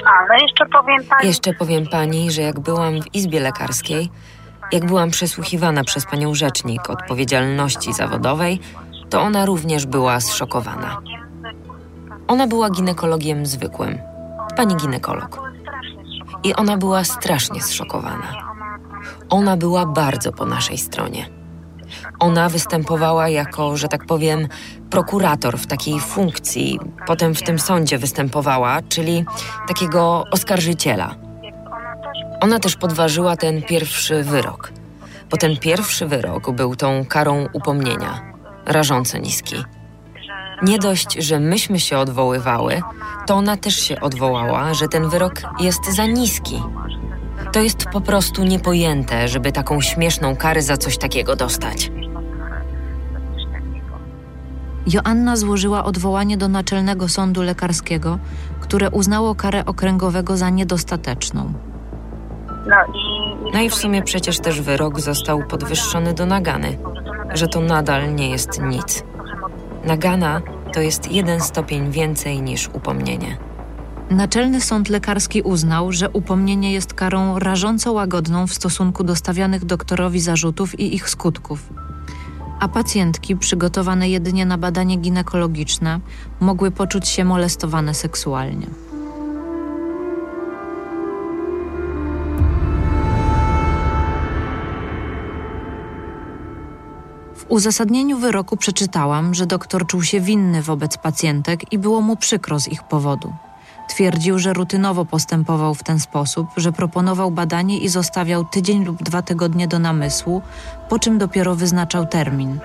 [0.07, 4.11] Ale jeszcze powiem pani, Jeszcze powiem pani, że jak byłam w izbie lekarskiej,
[4.73, 8.61] jak byłam przesłuchiwana przez panią rzecznik odpowiedzialności zawodowej,
[9.11, 11.01] to ona również była zszokowana.
[12.29, 13.99] Ona była ginekologiem zwykłym,
[14.57, 15.51] pani ginekolog.
[16.43, 18.33] I ona była strasznie zszokowana.
[19.31, 21.29] Ona była bardzo po naszej stronie.
[22.19, 24.49] Ona występowała jako, że tak powiem,
[24.91, 26.79] prokurator w takiej funkcji.
[27.07, 29.25] Potem w tym sądzie występowała, czyli
[29.69, 31.15] takiego oskarżyciela.
[32.41, 34.73] Ona też podważyła ten pierwszy wyrok,
[35.31, 38.33] bo ten pierwszy wyrok był tą karą upomnienia,
[38.67, 39.57] rażąco niski.
[40.63, 42.83] Nie dość, że myśmy się odwoływały,
[43.27, 46.63] to ona też się odwołała, że ten wyrok jest za niski.
[47.53, 51.91] To jest po prostu niepojęte, żeby taką śmieszną karę za coś takiego dostać.
[54.87, 58.19] Joanna złożyła odwołanie do Naczelnego Sądu Lekarskiego,
[58.61, 61.53] które uznało karę okręgowego za niedostateczną.
[62.69, 63.21] no i...
[63.53, 66.79] No i w sumie przecież też wyrok został podwyższony do nagany,
[67.35, 69.05] że to nadal nie jest nic.
[69.85, 73.37] Nagana to jest jeden stopień więcej niż upomnienie.
[74.11, 80.21] Naczelny Sąd Lekarski uznał, że upomnienie jest karą rażąco łagodną w stosunku do stawianych doktorowi
[80.21, 81.73] zarzutów i ich skutków.
[82.61, 86.01] A pacjentki, przygotowane jedynie na badanie ginekologiczne,
[86.41, 88.67] mogły poczuć się molestowane seksualnie.
[97.35, 102.61] W uzasadnieniu wyroku przeczytałam, że doktor czuł się winny wobec pacjentek i było mu przykro
[102.61, 103.33] z ich powodu.
[103.91, 109.23] Twierdził, że rutynowo postępował w ten sposób, że proponował badanie i zostawiał tydzień lub dwa
[109.23, 110.43] tygodnie do namysłu,
[110.89, 112.59] po czym dopiero wyznaczał termin.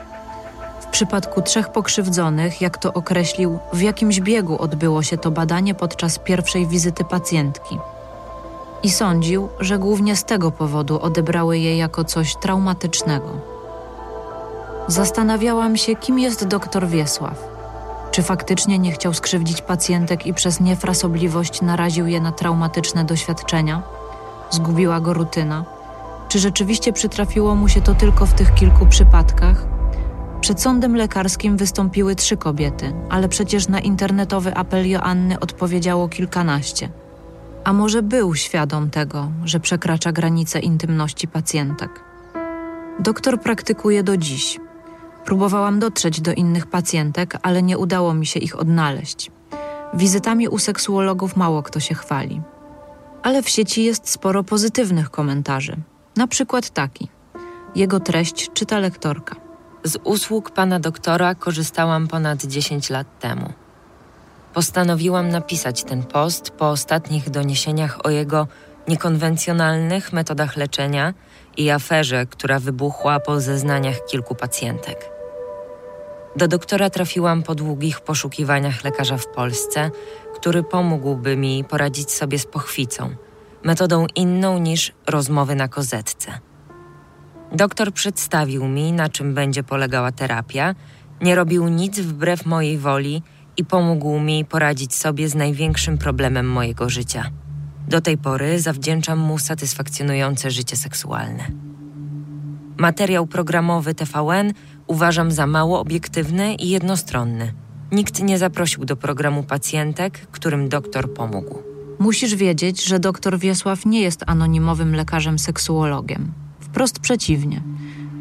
[0.81, 6.19] W przypadku trzech pokrzywdzonych, jak to określił, w jakimś biegu odbyło się to badanie podczas
[6.19, 7.77] pierwszej wizyty pacjentki.
[8.83, 13.29] I sądził, że głównie z tego powodu odebrały je jako coś traumatycznego.
[14.87, 17.54] Zastanawiałam się, kim jest doktor Wiesław.
[18.15, 23.83] Czy faktycznie nie chciał skrzywdzić pacjentek i przez niefrasobliwość naraził je na traumatyczne doświadczenia?
[24.49, 25.65] Zgubiła go rutyna?
[26.29, 29.67] Czy rzeczywiście przytrafiło mu się to tylko w tych kilku przypadkach?
[30.41, 36.89] Przed sądem lekarskim wystąpiły trzy kobiety, ale przecież na internetowy apel Joanny odpowiedziało kilkanaście.
[37.63, 42.03] A może był świadom tego, że przekracza granice intymności pacjentek?
[42.99, 44.59] Doktor praktykuje do dziś.
[45.25, 49.31] Próbowałam dotrzeć do innych pacjentek, ale nie udało mi się ich odnaleźć.
[49.93, 52.41] Wizytami u seksuologów mało kto się chwali.
[53.23, 55.75] Ale w sieci jest sporo pozytywnych komentarzy.
[56.15, 57.09] Na przykład taki.
[57.75, 59.35] Jego treść czyta lektorka.
[59.83, 63.53] Z usług pana doktora korzystałam ponad 10 lat temu.
[64.53, 68.47] Postanowiłam napisać ten post po ostatnich doniesieniach o jego
[68.87, 71.13] niekonwencjonalnych metodach leczenia
[71.57, 75.14] i aferze, która wybuchła po zeznaniach kilku pacjentek.
[76.35, 79.91] Do doktora trafiłam po długich poszukiwaniach lekarza w Polsce,
[80.35, 83.15] który pomógłby mi poradzić sobie z pochwicą,
[83.63, 86.39] metodą inną niż rozmowy na kozetce.
[87.51, 90.75] Doktor przedstawił mi, na czym będzie polegała terapia,
[91.21, 93.21] nie robił nic wbrew mojej woli
[93.57, 97.31] i pomógł mi poradzić sobie z największym problemem mojego życia.
[97.87, 101.51] Do tej pory zawdzięczam mu satysfakcjonujące życie seksualne.
[102.77, 104.53] Materiał programowy TVN
[104.87, 107.53] uważam za mało obiektywny i jednostronny.
[107.91, 111.59] Nikt nie zaprosił do programu pacjentek, którym doktor pomógł.
[111.99, 116.31] Musisz wiedzieć, że dr Wiesław nie jest anonimowym lekarzem seksuologiem.
[116.59, 117.61] Wprost przeciwnie.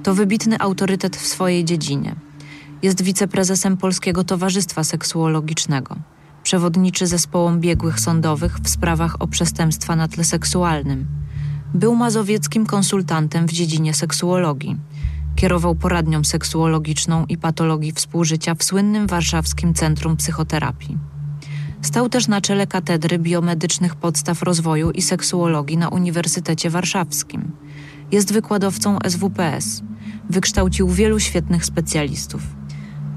[0.02, 2.14] To wybitny autorytet w swojej dziedzinie.
[2.82, 5.96] Jest wiceprezesem Polskiego Towarzystwa Seksuologicznego.
[6.42, 11.06] Przewodniczy zespołom biegłych sądowych w sprawach o przestępstwa na tle seksualnym.
[11.74, 14.76] Był mazowieckim konsultantem w dziedzinie seksuologii.
[15.36, 20.98] Kierował poradnią seksuologiczną i patologii współżycia w słynnym warszawskim Centrum Psychoterapii.
[21.82, 27.52] Stał też na czele Katedry Biomedycznych Podstaw Rozwoju i Seksuologii na Uniwersytecie Warszawskim.
[28.12, 29.82] Jest wykładowcą SWPS.
[30.30, 32.42] Wykształcił wielu świetnych specjalistów.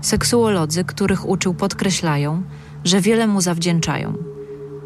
[0.01, 2.43] Seksuolodzy, których uczył, podkreślają,
[2.83, 4.13] że wiele mu zawdzięczają.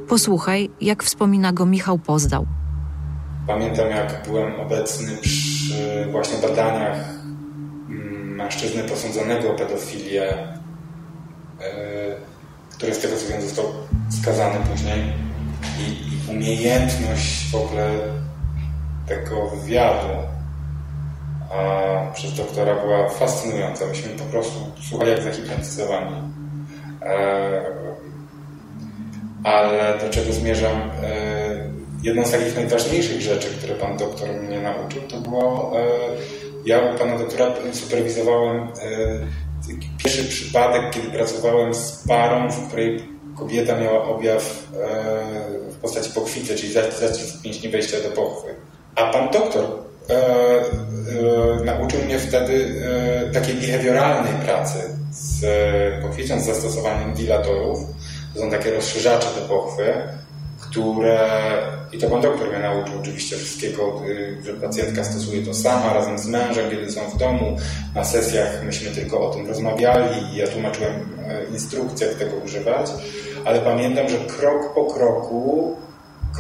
[0.07, 2.47] Posłuchaj, jak wspomina go Michał Pozdał.
[3.47, 7.20] Pamiętam, jak byłem obecny przy właśnie badaniach
[8.43, 10.47] mężczyzny posądzonego o pedofilię, e,
[12.71, 13.65] który z tego co wiem został
[14.21, 15.03] skazany później
[15.79, 17.89] i, i umiejętność w ogóle
[19.07, 20.31] tego wywiadu
[22.13, 23.85] przez doktora była fascynująca.
[23.85, 26.15] Myśmy po prostu słuchali jak zahipnotyzowani.
[27.01, 27.61] E,
[29.43, 30.91] ale do czego zmierzam?
[31.03, 31.71] E,
[32.03, 35.73] jedną z takich najważniejszych rzeczy, które pan doktor mnie nauczył, to było,
[36.65, 38.67] ja u pana doktora superwizowałem
[39.97, 43.03] pierwszy przypadek, kiedy pracowałem z parą, w której
[43.37, 44.67] kobieta miała objaw
[45.69, 48.55] w postaci pochwicy, czyli zacisk mięśni wejścia do pochwy.
[48.95, 49.65] A pan doktor
[50.09, 52.83] e, e, nauczył mnie wtedy
[53.29, 54.79] e, takiej behawioralnej pracy
[55.11, 55.43] z
[56.01, 57.79] pochwicą, z zastosowaniem dilatorów.
[58.33, 59.93] To są takie rozszerzacze do pochwy,
[60.71, 61.29] które,
[61.91, 64.01] i to pan doktor mnie nauczył oczywiście wszystkiego,
[64.45, 67.57] że pacjentka stosuje to sama razem z mężem, kiedy są w domu.
[67.95, 70.93] Na sesjach myśmy tylko o tym rozmawiali i ja tłumaczyłem
[71.51, 72.91] instrukcje, jak tego używać,
[73.45, 75.75] ale pamiętam, że krok po kroku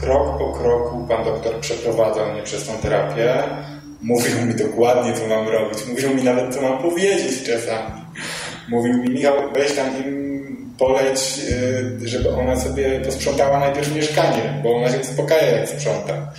[0.01, 3.43] krok po kroku pan doktor przeprowadzał mnie przez tą terapię.
[4.01, 5.87] Mówił mi dokładnie, co mam robić.
[5.87, 8.01] Mówił mi nawet, co mam powiedzieć czasami.
[8.69, 9.87] Mówił mi, Michał, weź tam
[10.81, 11.39] poleć,
[12.03, 16.31] y, żeby ona sobie posprzątała najpierw mieszkanie, bo ona się uspokaja, jak sprząta.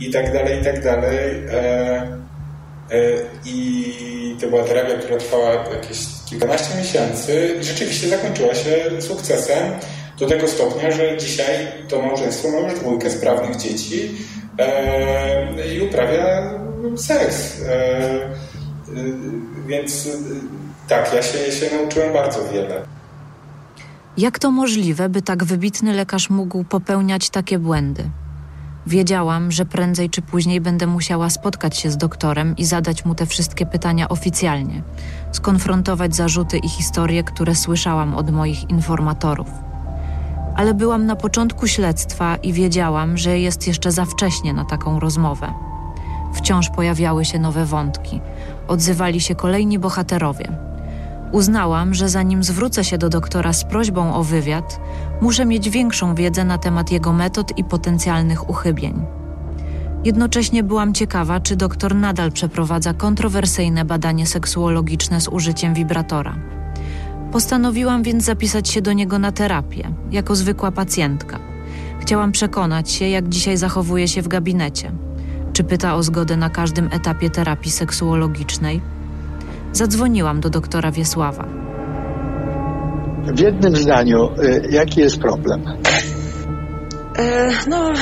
[0.00, 1.18] I tak dalej, i tak dalej.
[1.50, 1.58] E,
[2.90, 3.00] e,
[3.44, 5.98] I to była terapia, która trwała jakieś
[6.30, 9.72] kilkanaście miesięcy i rzeczywiście zakończyła się sukcesem
[10.18, 14.10] do tego stopnia, że dzisiaj to małżeństwo ma już dwójkę sprawnych dzieci
[14.58, 16.50] e, i uprawia
[16.96, 17.60] seks.
[19.66, 20.08] Więc
[20.88, 22.82] tak, ja się, się nauczyłem bardzo wiele.
[24.16, 28.10] Jak to możliwe, by tak wybitny lekarz mógł popełniać takie błędy?
[28.86, 33.26] Wiedziałam, że prędzej czy później będę musiała spotkać się z doktorem i zadać mu te
[33.26, 34.82] wszystkie pytania oficjalnie,
[35.32, 39.48] skonfrontować zarzuty i historie, które słyszałam od moich informatorów
[40.54, 45.54] ale byłam na początku śledztwa i wiedziałam, że jest jeszcze za wcześnie na taką rozmowę.
[46.34, 48.20] Wciąż pojawiały się nowe wątki,
[48.68, 50.71] odzywali się kolejni bohaterowie.
[51.32, 54.80] Uznałam, że zanim zwrócę się do doktora z prośbą o wywiad,
[55.20, 59.06] muszę mieć większą wiedzę na temat jego metod i potencjalnych uchybień.
[60.04, 66.34] Jednocześnie byłam ciekawa, czy doktor nadal przeprowadza kontrowersyjne badanie seksuologiczne z użyciem wibratora.
[67.32, 71.38] Postanowiłam więc zapisać się do niego na terapię, jako zwykła pacjentka.
[72.00, 74.92] Chciałam przekonać się, jak dzisiaj zachowuje się w gabinecie.
[75.52, 78.80] Czy pyta o zgodę na każdym etapie terapii seksuologicznej?
[79.72, 81.44] Zadzwoniłam do doktora Wiesława.
[83.34, 85.64] W jednym zdaniu, y, jaki jest problem?
[87.18, 87.94] E, no, e,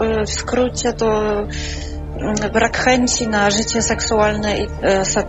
[0.00, 4.66] e, w skrócie to mm, brak chęci na życie seksualne i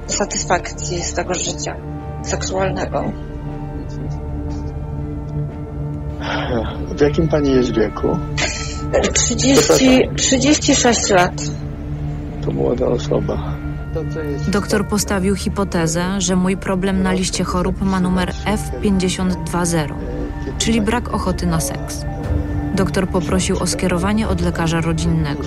[0.08, 1.76] satysfakcji z tego życia
[2.24, 3.04] seksualnego.
[6.96, 8.18] W jakim pani jest wieku?
[9.14, 11.34] 30, 36 lat.
[12.46, 13.56] To młoda osoba.
[14.48, 19.94] Doktor postawił hipotezę, że mój problem na liście chorób ma numer F520,
[20.58, 22.06] czyli brak ochoty na seks.
[22.76, 25.44] Doktor poprosił o skierowanie od lekarza rodzinnego.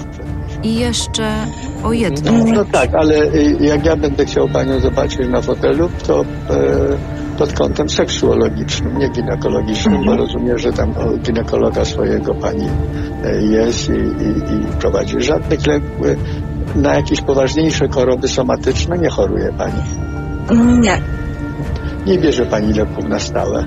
[0.62, 1.46] I jeszcze
[1.84, 2.32] o jedno.
[2.44, 6.26] No tak, ale y, jak ja będę chciał panią zobaczyć na fotelu, to e,
[7.38, 10.18] pod kątem seksuologicznym, nie ginekologicznym, bo mhm.
[10.18, 12.68] rozumiem, że tam ginekologa swojego pani
[13.24, 15.20] e, jest i, i, i prowadzi.
[15.20, 16.06] Żadnych lęków
[16.74, 19.82] na jakieś poważniejsze choroby somatyczne nie choruje pani?
[20.80, 21.00] Nie.
[22.06, 23.64] Nie bierze pani leków na stałe?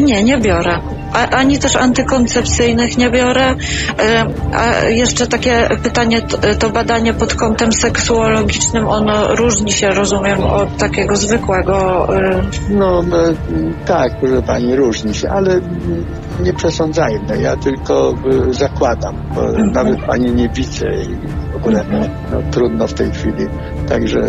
[0.00, 0.78] Nie, nie biorę.
[1.12, 3.54] A, ani też antykoncepcyjnych nie biorę.
[3.98, 6.22] E, a jeszcze takie pytanie,
[6.58, 12.08] to badanie pod kątem seksuologicznym, ono różni się, rozumiem, od takiego zwykłego.
[12.16, 13.04] E, no
[13.86, 15.60] tak, proszę pani, różni się, ale
[16.40, 17.42] nie przesądzajmy.
[17.42, 18.14] Ja tylko
[18.50, 21.16] zakładam, bo nawet pani nie widzę i
[21.52, 21.84] w ogóle
[22.32, 23.46] no, trudno w tej chwili,
[23.88, 24.20] także,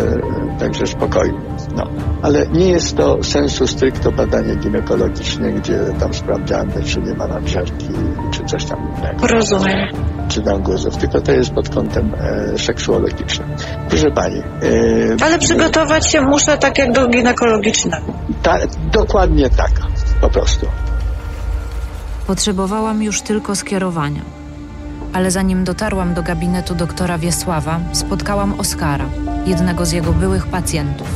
[0.58, 1.38] także spokojnie.
[1.76, 1.84] No.
[2.22, 7.88] Ale nie jest to sensu stricto badanie ginekologiczne, gdzie tam sprawdzamy, czy nie ma nadżerki,
[8.30, 9.26] czy coś tam innego.
[9.26, 9.88] Rozumiem.
[10.28, 13.48] Czy tam guzów, tylko to jest pod kątem e, seksuologicznym.
[13.88, 14.38] Proszę Pani.
[14.38, 18.12] E, Ale przygotować się muszę tak jak do ginekologicznego.
[18.42, 18.58] Ta,
[18.92, 19.70] dokładnie tak,
[20.20, 20.66] po prostu.
[22.26, 24.22] Potrzebowałam już tylko skierowania.
[25.12, 29.08] Ale zanim dotarłam do gabinetu doktora Wiesława, spotkałam Oskara,
[29.46, 31.08] jednego z jego byłych pacjentów.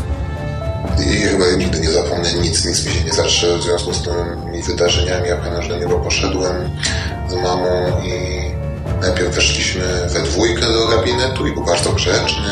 [0.98, 4.62] I chyba nigdy nie zapomnę nic, nic mi się nie zatrze w związku z tymi
[4.62, 5.28] wydarzeniami.
[5.28, 6.70] Ja pamiętam, że do niego poszedłem
[7.28, 8.40] z mamą i
[9.00, 12.48] najpierw weszliśmy we dwójkę do gabinetu i był bardzo grzeczny.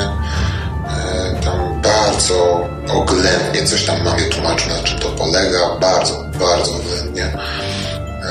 [0.89, 5.77] E, tam bardzo oględnie coś tam mamie tłumaczył, na czym to polega.
[5.81, 7.33] Bardzo, bardzo oględnie.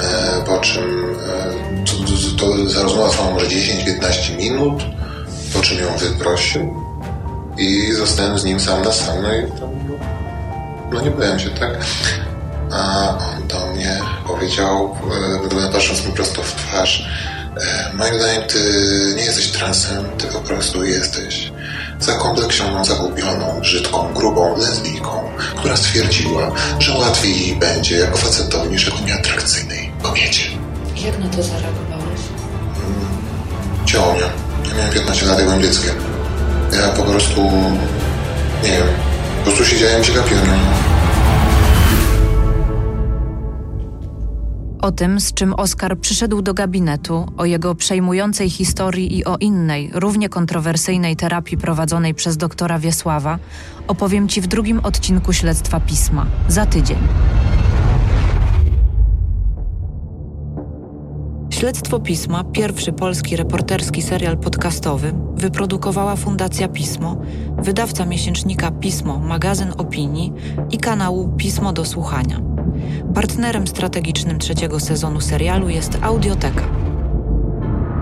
[0.03, 1.53] E, po czym e,
[1.85, 4.83] to, to, rozmowa trwała może 10-15 minut,
[5.53, 6.83] po czym ją wyprosił
[7.57, 9.21] i zostałem z nim sam na sam.
[9.21, 9.69] No i tam
[10.91, 11.77] no nie byłem się, tak?
[12.71, 14.95] A on do mnie powiedział,
[15.67, 17.07] e, patrząc mi prosto w twarz,
[17.93, 18.59] moim zdaniem ty
[19.17, 21.51] nie jesteś transem, ty po prostu jesteś
[21.99, 28.99] zakompleksioną, zagubioną, brzydką, grubą lesbijką, która stwierdziła, że łatwiej jej będzie jako facetowi niż jako
[28.99, 30.43] nieatrakcyjnej kobiecie.
[31.05, 32.21] Jak na to zareagowałeś?
[33.85, 34.21] Ciało mnie.
[34.69, 35.95] Ja miałem 15 lat, ja byłem dzieckiem.
[36.73, 37.41] Ja po prostu,
[38.63, 38.87] nie wiem,
[39.37, 40.45] po prostu siedziałem się gapiłem.
[44.81, 49.91] O tym, z czym Oskar przyszedł do gabinetu, o jego przejmującej historii i o innej,
[49.93, 53.39] równie kontrowersyjnej terapii prowadzonej przez doktora Wiesława,
[53.87, 56.97] opowiem Ci w drugim odcinku Śledztwa Pisma, za tydzień.
[61.57, 67.17] Śledztwo Pisma, pierwszy polski reporterski serial podcastowy, wyprodukowała Fundacja Pismo,
[67.57, 70.33] wydawca miesięcznika Pismo, magazyn opinii
[70.71, 72.41] i kanału Pismo do Słuchania.
[73.13, 76.63] Partnerem strategicznym trzeciego sezonu serialu jest Audioteka.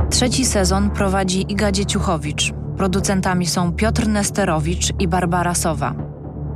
[0.10, 2.53] Trzeci sezon prowadzi Iga Dzieciuchowicz.
[2.78, 5.95] Producentami są Piotr Nesterowicz i Barbara Sowa.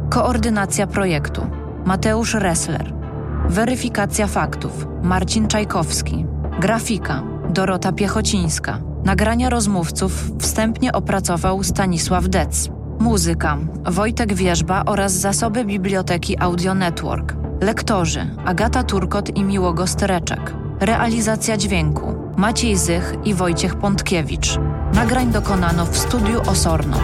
[0.10, 1.41] Koordynacja projektu
[1.86, 2.93] Mateusz Ressler.
[3.50, 6.26] Weryfikacja faktów Marcin Czajkowski.
[6.60, 8.82] Grafika Dorota Piechocińska.
[9.05, 12.70] Nagrania rozmówców wstępnie opracował Stanisław Dec.
[12.99, 17.36] Muzyka Wojtek Wierzba oraz zasoby biblioteki Audio Network.
[17.62, 20.53] Lektorzy Agata Turkot i Miłogo Stereczek.
[20.80, 24.60] Realizacja dźwięku Maciej Zych i Wojciech Pątkiewicz.
[24.93, 26.97] Nagrań dokonano w studiu Osorno.